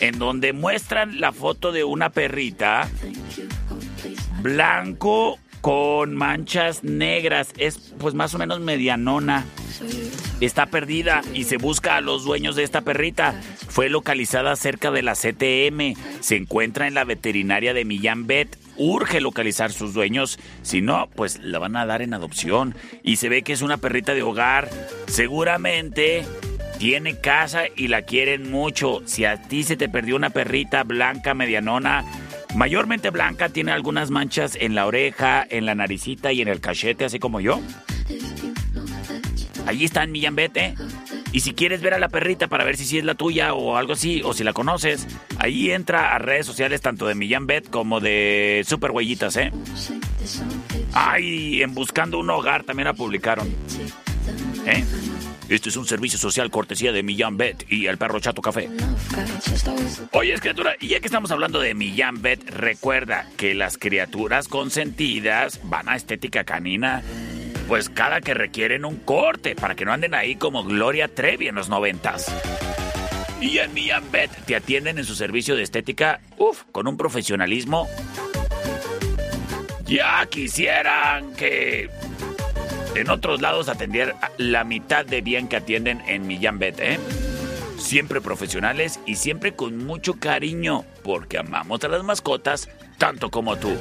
en 0.00 0.18
donde 0.18 0.52
muestran 0.52 1.20
la 1.20 1.30
foto 1.30 1.70
de 1.70 1.84
una 1.84 2.10
perrita 2.10 2.90
blanco 4.40 5.38
con 5.60 6.16
manchas 6.16 6.82
negras. 6.82 7.52
Es 7.56 7.94
pues 8.00 8.14
más 8.14 8.34
o 8.34 8.38
menos 8.38 8.58
medianona. 8.58 9.46
Está 10.42 10.66
perdida 10.66 11.22
y 11.34 11.44
se 11.44 11.56
busca 11.56 11.96
a 11.96 12.00
los 12.00 12.24
dueños 12.24 12.56
de 12.56 12.64
esta 12.64 12.80
perrita. 12.80 13.40
Fue 13.68 13.88
localizada 13.88 14.56
cerca 14.56 14.90
de 14.90 15.02
la 15.02 15.12
CTM. 15.12 15.94
Se 16.18 16.34
encuentra 16.34 16.88
en 16.88 16.94
la 16.94 17.04
veterinaria 17.04 17.72
de 17.74 17.84
Millán 17.84 18.26
Bet. 18.26 18.58
Urge 18.76 19.20
localizar 19.20 19.70
sus 19.70 19.94
dueños. 19.94 20.40
Si 20.62 20.80
no, 20.80 21.08
pues 21.14 21.38
la 21.38 21.60
van 21.60 21.76
a 21.76 21.86
dar 21.86 22.02
en 22.02 22.12
adopción. 22.12 22.74
Y 23.04 23.16
se 23.16 23.28
ve 23.28 23.42
que 23.42 23.52
es 23.52 23.62
una 23.62 23.76
perrita 23.76 24.14
de 24.14 24.22
hogar. 24.22 24.68
Seguramente 25.06 26.24
Tiene 26.76 27.20
casa 27.20 27.66
y 27.76 27.86
la 27.86 28.02
quieren 28.02 28.50
mucho. 28.50 29.02
Si 29.04 29.24
a 29.24 29.40
ti 29.40 29.62
se 29.62 29.76
te 29.76 29.88
perdió 29.88 30.16
una 30.16 30.30
perrita 30.30 30.82
blanca, 30.82 31.34
medianona, 31.34 32.04
mayormente 32.56 33.10
blanca, 33.10 33.50
tiene 33.50 33.70
algunas 33.70 34.10
manchas 34.10 34.56
en 34.60 34.74
la 34.74 34.86
oreja, 34.86 35.46
en 35.48 35.66
la 35.66 35.76
naricita 35.76 36.32
y 36.32 36.42
en 36.42 36.48
el 36.48 36.60
cachete, 36.60 37.04
así 37.04 37.20
como 37.20 37.38
yo. 37.38 37.60
Allí 39.66 39.84
está 39.84 40.02
en 40.02 40.12
Millán 40.12 40.36
¿eh? 40.38 40.74
Y 41.32 41.40
si 41.40 41.54
quieres 41.54 41.80
ver 41.80 41.94
a 41.94 41.98
la 41.98 42.08
perrita 42.08 42.48
para 42.48 42.64
ver 42.64 42.76
si 42.76 42.84
sí 42.84 42.98
es 42.98 43.04
la 43.04 43.14
tuya 43.14 43.54
o 43.54 43.76
algo 43.76 43.94
así, 43.94 44.20
o 44.24 44.34
si 44.34 44.44
la 44.44 44.52
conoces, 44.52 45.06
ahí 45.38 45.70
entra 45.70 46.14
a 46.14 46.18
redes 46.18 46.46
sociales 46.46 46.80
tanto 46.80 47.06
de 47.06 47.14
Millán 47.14 47.46
Bet 47.46 47.70
como 47.70 48.00
de 48.00 48.64
Super 48.68 48.90
Huellitas, 48.90 49.36
¿eh? 49.36 49.52
Ay, 50.92 51.62
en 51.62 51.74
Buscando 51.74 52.18
un 52.18 52.28
Hogar 52.30 52.64
también 52.64 52.86
la 52.86 52.94
publicaron. 52.94 53.48
¿Eh? 54.66 54.84
Este 55.48 55.68
es 55.68 55.76
un 55.76 55.86
servicio 55.86 56.18
social 56.18 56.50
cortesía 56.50 56.92
de 56.92 57.02
Millán 57.02 57.36
Bet 57.36 57.66
y 57.68 57.86
el 57.86 57.98
perro 57.98 58.20
Chato 58.20 58.40
Café. 58.40 58.68
Oye, 60.12 60.34
criatura, 60.38 60.76
y 60.80 60.88
ya 60.88 61.00
que 61.00 61.06
estamos 61.06 61.30
hablando 61.30 61.60
de 61.60 61.74
Millán 61.74 62.22
Bet, 62.22 62.48
recuerda 62.48 63.26
que 63.36 63.54
las 63.54 63.76
criaturas 63.76 64.48
consentidas 64.48 65.60
van 65.64 65.88
a 65.88 65.96
estética 65.96 66.44
canina 66.44 67.02
pues 67.72 67.88
cada 67.88 68.20
que 68.20 68.34
requieren 68.34 68.84
un 68.84 68.96
corte 68.96 69.54
para 69.54 69.74
que 69.74 69.86
no 69.86 69.94
anden 69.94 70.12
ahí 70.12 70.36
como 70.36 70.62
Gloria 70.62 71.08
Trevi 71.08 71.48
en 71.48 71.54
los 71.54 71.70
noventas. 71.70 72.30
Y 73.40 73.56
en 73.60 73.72
Millán 73.72 74.12
Bet 74.12 74.30
te 74.44 74.54
atienden 74.54 74.98
en 74.98 75.06
su 75.06 75.14
servicio 75.14 75.56
de 75.56 75.62
estética, 75.62 76.20
uff, 76.36 76.64
con 76.70 76.86
un 76.86 76.98
profesionalismo. 76.98 77.88
Ya 79.86 80.26
quisieran 80.26 81.32
que 81.32 81.88
en 82.94 83.08
otros 83.08 83.40
lados 83.40 83.70
atender 83.70 84.16
la 84.36 84.64
mitad 84.64 85.06
de 85.06 85.22
bien 85.22 85.48
que 85.48 85.56
atienden 85.56 86.02
en 86.06 86.26
Millán 86.26 86.58
Bet, 86.58 86.78
¿eh? 86.78 86.98
Siempre 87.78 88.20
profesionales 88.20 89.00
y 89.06 89.14
siempre 89.14 89.54
con 89.54 89.78
mucho 89.78 90.20
cariño, 90.20 90.84
porque 91.02 91.38
amamos 91.38 91.82
a 91.84 91.88
las 91.88 92.04
mascotas 92.04 92.68
tanto 92.98 93.30
como 93.30 93.56
tú. 93.56 93.78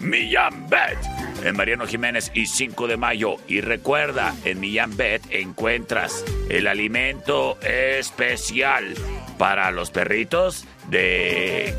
Millán 0.00 0.68
Bet, 0.68 0.98
en 1.44 1.56
Mariano 1.56 1.86
Jiménez 1.86 2.30
y 2.34 2.46
5 2.46 2.86
de 2.86 2.96
mayo. 2.96 3.36
Y 3.46 3.60
recuerda, 3.60 4.34
en 4.44 4.60
Millán 4.60 4.96
Bet 4.96 5.22
encuentras 5.30 6.24
el 6.48 6.66
alimento 6.66 7.58
especial 7.60 8.94
para 9.38 9.70
los 9.70 9.90
perritos 9.90 10.66
de... 10.88 11.74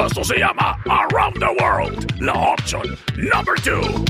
Esto 0.05 0.25
se 0.25 0.39
llama 0.39 0.77
Around 0.87 1.39
the 1.39 1.63
World. 1.63 2.21
La 2.21 2.33
opción 2.33 2.83
number 3.17 3.57
two. 3.63 4.05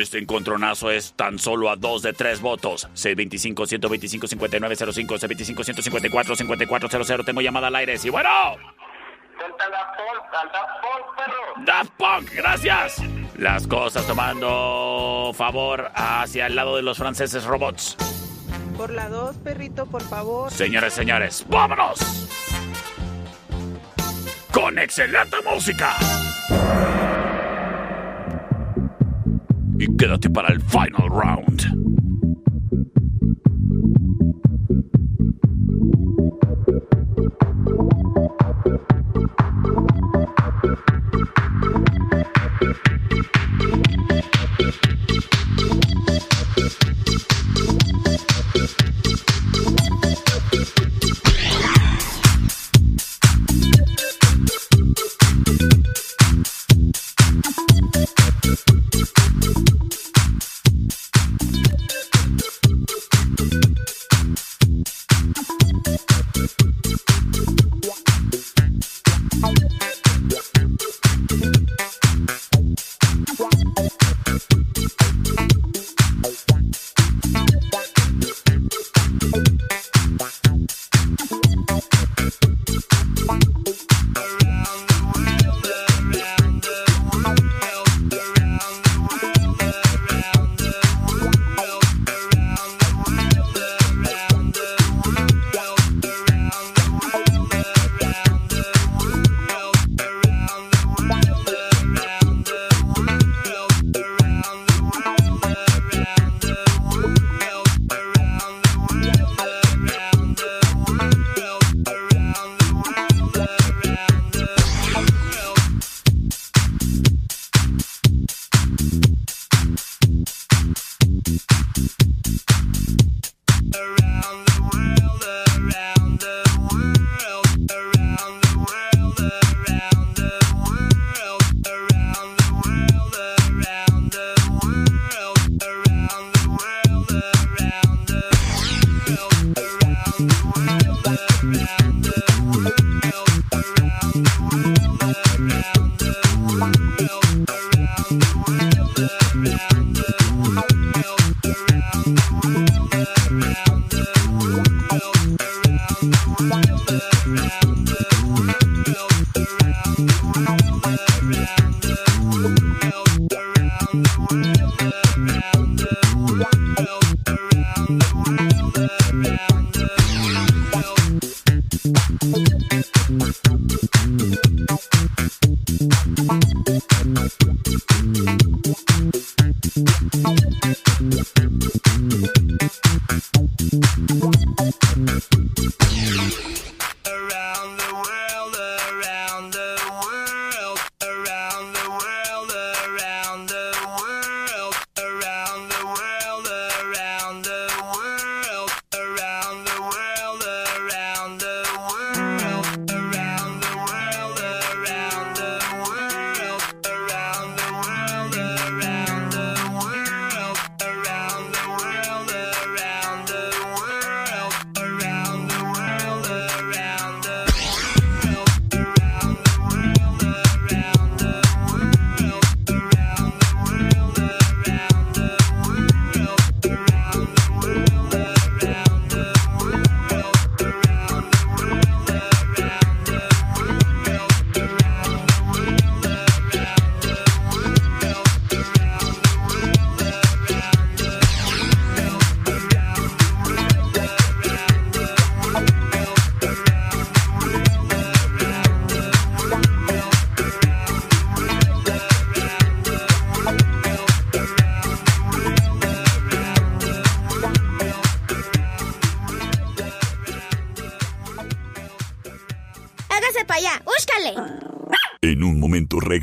Este 0.00 0.18
encontronazo 0.18 0.90
es 0.90 1.12
tan 1.12 1.38
solo 1.38 1.68
a 1.68 1.76
dos 1.76 2.00
de 2.00 2.14
tres 2.14 2.40
votos. 2.40 2.88
C25-125-5905, 2.94 5.18
C25-154-5400. 5.18 7.26
Tengo 7.26 7.42
llamada 7.42 7.66
al 7.66 7.76
aire. 7.76 7.98
Sí, 7.98 8.08
bueno. 8.08 8.30
Daft 11.66 11.90
Punk, 11.98 12.30
gracias. 12.34 13.02
Las 13.36 13.66
cosas 13.66 14.06
tomando 14.06 15.32
favor 15.34 15.90
hacia 15.94 16.46
el 16.46 16.56
lado 16.56 16.76
de 16.76 16.82
los 16.82 16.96
franceses 16.96 17.44
robots. 17.44 17.98
Por 18.76 18.92
la 18.92 19.10
2, 19.10 19.36
perrito, 19.38 19.86
por 19.86 20.02
favor. 20.02 20.50
Señores, 20.50 20.92
señores, 20.94 21.44
vámonos. 21.48 22.28
Con 24.50 24.78
excelente 24.78 25.36
música. 25.44 25.96
y 29.78 29.96
quédate 29.96 30.30
para 30.30 30.48
el 30.52 30.60
final 30.60 31.08
round. 31.10 31.82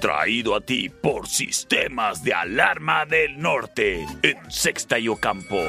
Traído 0.00 0.54
a 0.54 0.60
ti 0.60 0.88
por 0.88 1.26
Sistemas 1.26 2.22
de 2.22 2.32
Alarma 2.32 3.04
del 3.04 3.40
Norte 3.40 4.06
en 4.22 4.38
Sexta 4.48 4.96
y 5.00 5.08
Ocampo. 5.08 5.60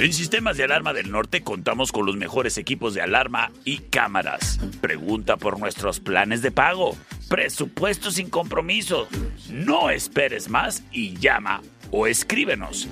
En 0.00 0.12
Sistemas 0.12 0.56
de 0.56 0.64
Alarma 0.64 0.92
del 0.92 1.12
Norte 1.12 1.42
contamos 1.42 1.92
con 1.92 2.04
los 2.04 2.16
mejores 2.16 2.58
equipos 2.58 2.92
de 2.94 3.02
alarma 3.02 3.52
y 3.64 3.78
cámaras. 3.78 4.58
Pregunta 4.80 5.36
por 5.36 5.60
nuestros 5.60 6.00
planes 6.00 6.42
de 6.42 6.50
pago. 6.50 6.96
Presupuesto 7.28 8.10
sin 8.10 8.30
compromiso. 8.30 9.06
No 9.48 9.88
esperes 9.90 10.48
más 10.48 10.82
y 10.90 11.16
llama 11.16 11.62
o 11.92 12.08
escríbenos 12.08 12.88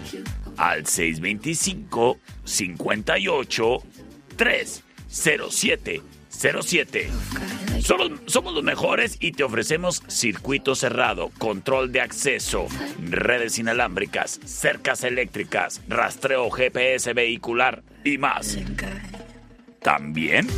al 0.57 0.87
625 0.87 2.21
58 2.45 3.79
307 4.37 6.03
07. 6.39 7.11
Somos, 7.81 8.12
somos 8.27 8.55
los 8.55 8.62
mejores 8.62 9.16
y 9.20 9.32
te 9.32 9.44
ofrecemos 9.44 10.02
circuito 10.09 10.74
cerrado, 10.74 11.31
control 11.39 11.93
de 11.93 12.01
acceso, 12.01 12.66
redes 12.98 13.59
inalámbricas, 13.59 14.40
cercas 14.44 15.05
eléctricas, 15.05 15.82
rastreo 15.89 16.51
GPS 16.51 17.12
vehicular 17.12 17.82
y 18.05 18.19
más. 18.19 18.59
También 19.85 20.48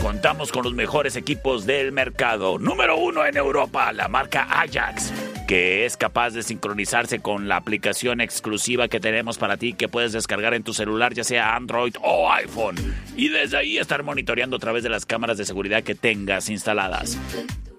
contamos 0.00 0.50
con 0.50 0.64
los 0.64 0.72
mejores 0.72 1.16
equipos 1.16 1.66
del 1.66 1.92
mercado. 1.92 2.58
Número 2.58 2.96
uno 2.96 3.26
en 3.26 3.36
Europa, 3.36 3.92
la 3.92 4.08
marca 4.08 4.46
Ajax, 4.48 5.12
que 5.46 5.84
es 5.84 5.98
capaz 5.98 6.30
de 6.30 6.42
sincronizarse 6.42 7.20
con 7.20 7.46
la 7.46 7.56
aplicación 7.56 8.22
exclusiva 8.22 8.88
que 8.88 9.00
tenemos 9.00 9.36
para 9.36 9.58
ti 9.58 9.74
que 9.74 9.88
puedes 9.88 10.12
descargar 10.12 10.54
en 10.54 10.62
tu 10.62 10.72
celular, 10.72 11.12
ya 11.12 11.24
sea 11.24 11.54
Android 11.54 11.94
o 12.00 12.32
iPhone. 12.32 12.76
Y 13.14 13.28
desde 13.28 13.58
ahí 13.58 13.76
estar 13.76 14.02
monitoreando 14.02 14.56
a 14.56 14.60
través 14.60 14.82
de 14.82 14.88
las 14.88 15.04
cámaras 15.04 15.36
de 15.36 15.44
seguridad 15.44 15.82
que 15.82 15.94
tengas 15.94 16.48
instaladas. 16.48 17.18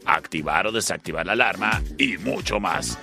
Activar 0.05 0.67
o 0.67 0.71
desactivar 0.71 1.25
la 1.25 1.33
alarma 1.33 1.81
y 1.97 2.19
mucho 2.19 2.59
más. 2.59 2.99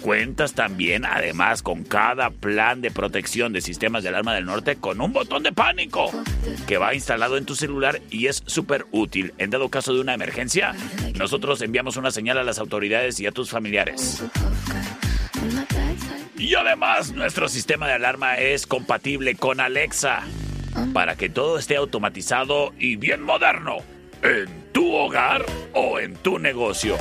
Cuentas 0.00 0.54
también, 0.54 1.04
además, 1.04 1.62
con 1.62 1.84
cada 1.84 2.30
plan 2.30 2.80
de 2.80 2.90
protección 2.90 3.52
de 3.52 3.60
sistemas 3.60 4.02
de 4.02 4.08
alarma 4.08 4.34
del 4.34 4.46
norte 4.46 4.76
con 4.76 5.00
un 5.00 5.12
botón 5.12 5.42
de 5.42 5.52
pánico 5.52 6.10
que 6.66 6.78
va 6.78 6.94
instalado 6.94 7.36
en 7.36 7.44
tu 7.44 7.54
celular 7.54 8.00
y 8.10 8.26
es 8.26 8.42
súper 8.46 8.86
útil. 8.92 9.34
En 9.38 9.50
dado 9.50 9.68
caso 9.68 9.92
de 9.92 10.00
una 10.00 10.14
emergencia, 10.14 10.74
nosotros 11.18 11.60
enviamos 11.62 11.96
una 11.96 12.10
señal 12.10 12.38
a 12.38 12.44
las 12.44 12.58
autoridades 12.58 13.20
y 13.20 13.26
a 13.26 13.32
tus 13.32 13.50
familiares. 13.50 14.24
Y 16.38 16.54
además, 16.54 17.12
nuestro 17.12 17.48
sistema 17.48 17.86
de 17.86 17.94
alarma 17.94 18.38
es 18.38 18.66
compatible 18.66 19.34
con 19.34 19.60
Alexa 19.60 20.22
para 20.94 21.16
que 21.16 21.28
todo 21.28 21.58
esté 21.58 21.76
automatizado 21.76 22.72
y 22.78 22.96
bien 22.96 23.22
moderno 23.22 23.78
en 24.22 24.48
tu 24.72 24.94
hogar 24.94 25.44
o 25.74 25.98
en 25.98 26.14
tu 26.16 26.38
negocio. 26.38 26.96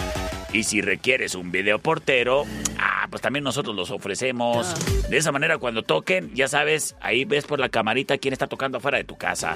Y 0.52 0.64
si 0.64 0.82
requieres 0.82 1.36
un 1.36 1.52
videoportero, 1.52 2.46
ah, 2.80 3.08
pues 3.10 3.22
también 3.22 3.44
nosotros 3.44 3.76
los 3.76 3.92
ofrecemos. 3.92 4.74
De 5.10 5.18
esa 5.18 5.32
manera, 5.32 5.58
cuando 5.58 5.84
toquen, 5.84 6.34
ya 6.34 6.48
sabes, 6.48 6.96
ahí 7.02 7.26
ves 7.26 7.46
por 7.46 7.60
la 7.60 7.70
camarita 7.70 8.18
quién 8.18 8.34
está 8.34 8.48
tocando 8.48 8.80
afuera 8.80 8.98
de 8.98 9.04
tu 9.04 9.16
casa. 9.16 9.56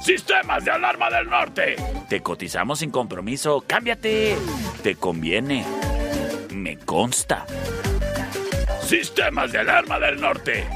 Sistemas 0.00 0.64
de 0.64 0.70
alarma 0.70 1.10
del 1.10 1.28
norte. 1.28 1.76
Te 2.08 2.22
cotizamos 2.22 2.78
sin 2.78 2.90
compromiso. 2.90 3.64
Cámbiate. 3.66 4.36
Te 4.82 4.94
conviene. 4.94 5.66
Me 6.54 6.78
consta. 6.78 7.44
Sistemas 8.80 9.52
de 9.52 9.58
alarma 9.58 9.98
del 9.98 10.20
norte. 10.20 10.66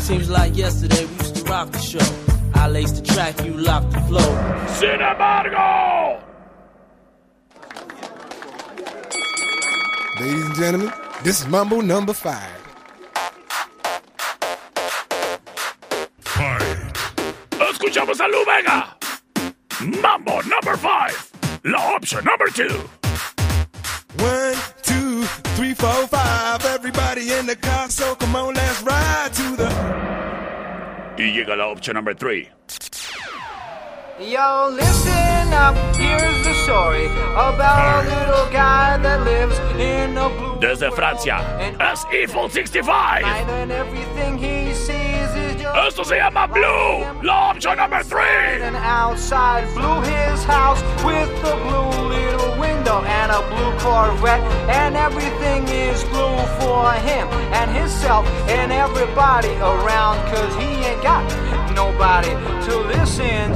Seems 0.00 0.28
like 0.28 0.56
yesterday 0.56 1.06
we 1.06 1.14
used 1.16 1.36
to 1.36 1.44
rock 1.44 1.70
the 1.70 1.78
show. 1.78 2.14
I 2.54 2.68
laced 2.68 2.96
the 2.96 3.02
track, 3.02 3.42
you 3.44 3.54
locked 3.54 3.90
the 3.92 4.00
flow. 4.02 4.66
Sin 4.74 5.00
embargo! 5.00 6.22
Ladies 10.20 10.44
and 10.44 10.54
gentlemen, 10.54 10.92
this 11.22 11.40
is 11.40 11.46
Mumble 11.48 11.82
number 11.82 12.12
five. 12.12 12.52
Fight. 16.20 16.96
Escuchamos 17.50 18.20
a 18.20 18.28
Lu 18.28 18.44
Vega. 18.44 19.03
Mambo 19.84 20.40
number 20.48 20.76
five. 20.76 21.30
La 21.64 21.78
option 21.94 22.24
number 22.24 22.46
two. 22.48 22.72
One, 24.22 24.54
two, 24.82 25.24
three, 25.24 25.56
three, 25.56 25.74
four, 25.74 26.06
five. 26.06 26.64
Everybody 26.64 27.32
in 27.32 27.46
the 27.46 27.56
car, 27.56 27.90
so 27.90 28.14
come 28.14 28.34
on, 28.36 28.54
let's 28.54 28.82
ride 28.82 29.30
to 29.34 29.56
the. 29.56 29.68
Y 31.18 31.32
llega 31.32 31.54
la 31.56 31.66
opción 31.68 31.94
number 31.94 32.14
3. 32.14 32.48
Yo, 34.20 34.68
listen 34.70 35.52
up, 35.52 35.76
here's 35.96 36.44
the 36.44 36.54
story 36.64 37.06
about 37.06 38.04
a 38.04 38.08
little 38.08 38.50
guy 38.52 38.96
that 38.98 39.22
lives 39.24 39.58
in 39.78 40.16
a 40.16 40.28
blue 40.28 40.58
Desde 40.60 40.90
Francia, 40.92 41.40
es 41.80 42.04
Evil 42.12 42.48
65. 42.48 43.22
night 43.22 43.48
and 43.48 43.70
everything 43.72 44.38
he 44.38 44.72
sees 44.72 44.88
is 44.88 44.94
just 44.94 45.03
Esto 45.72 46.04
se 46.04 46.16
llama 46.16 46.46
Blue, 46.46 47.22
la 47.22 47.50
opción 47.50 47.76
number 47.76 48.02
3. 48.04 48.62
and 48.62 48.76
outside 48.76 49.64
blew 49.74 50.00
his 50.02 50.44
house 50.44 50.80
with 51.04 51.28
a 51.44 51.56
blue 51.64 52.08
little 52.08 52.58
window 52.60 53.02
and 53.02 53.32
a 53.32 53.40
blue 53.48 53.72
Corvette 53.78 54.40
and 54.68 54.96
everything 54.96 55.66
is 55.68 56.04
blue 56.04 56.36
for 56.60 56.92
him 56.92 57.28
and 57.52 57.70
himself 57.70 58.26
and 58.48 58.72
everybody 58.72 59.54
around 59.56 60.16
cause 60.30 60.54
he 60.56 60.84
ain't 60.84 61.02
got 61.02 61.24
nobody 61.74 62.30
to 62.66 62.78
listen 62.98 63.52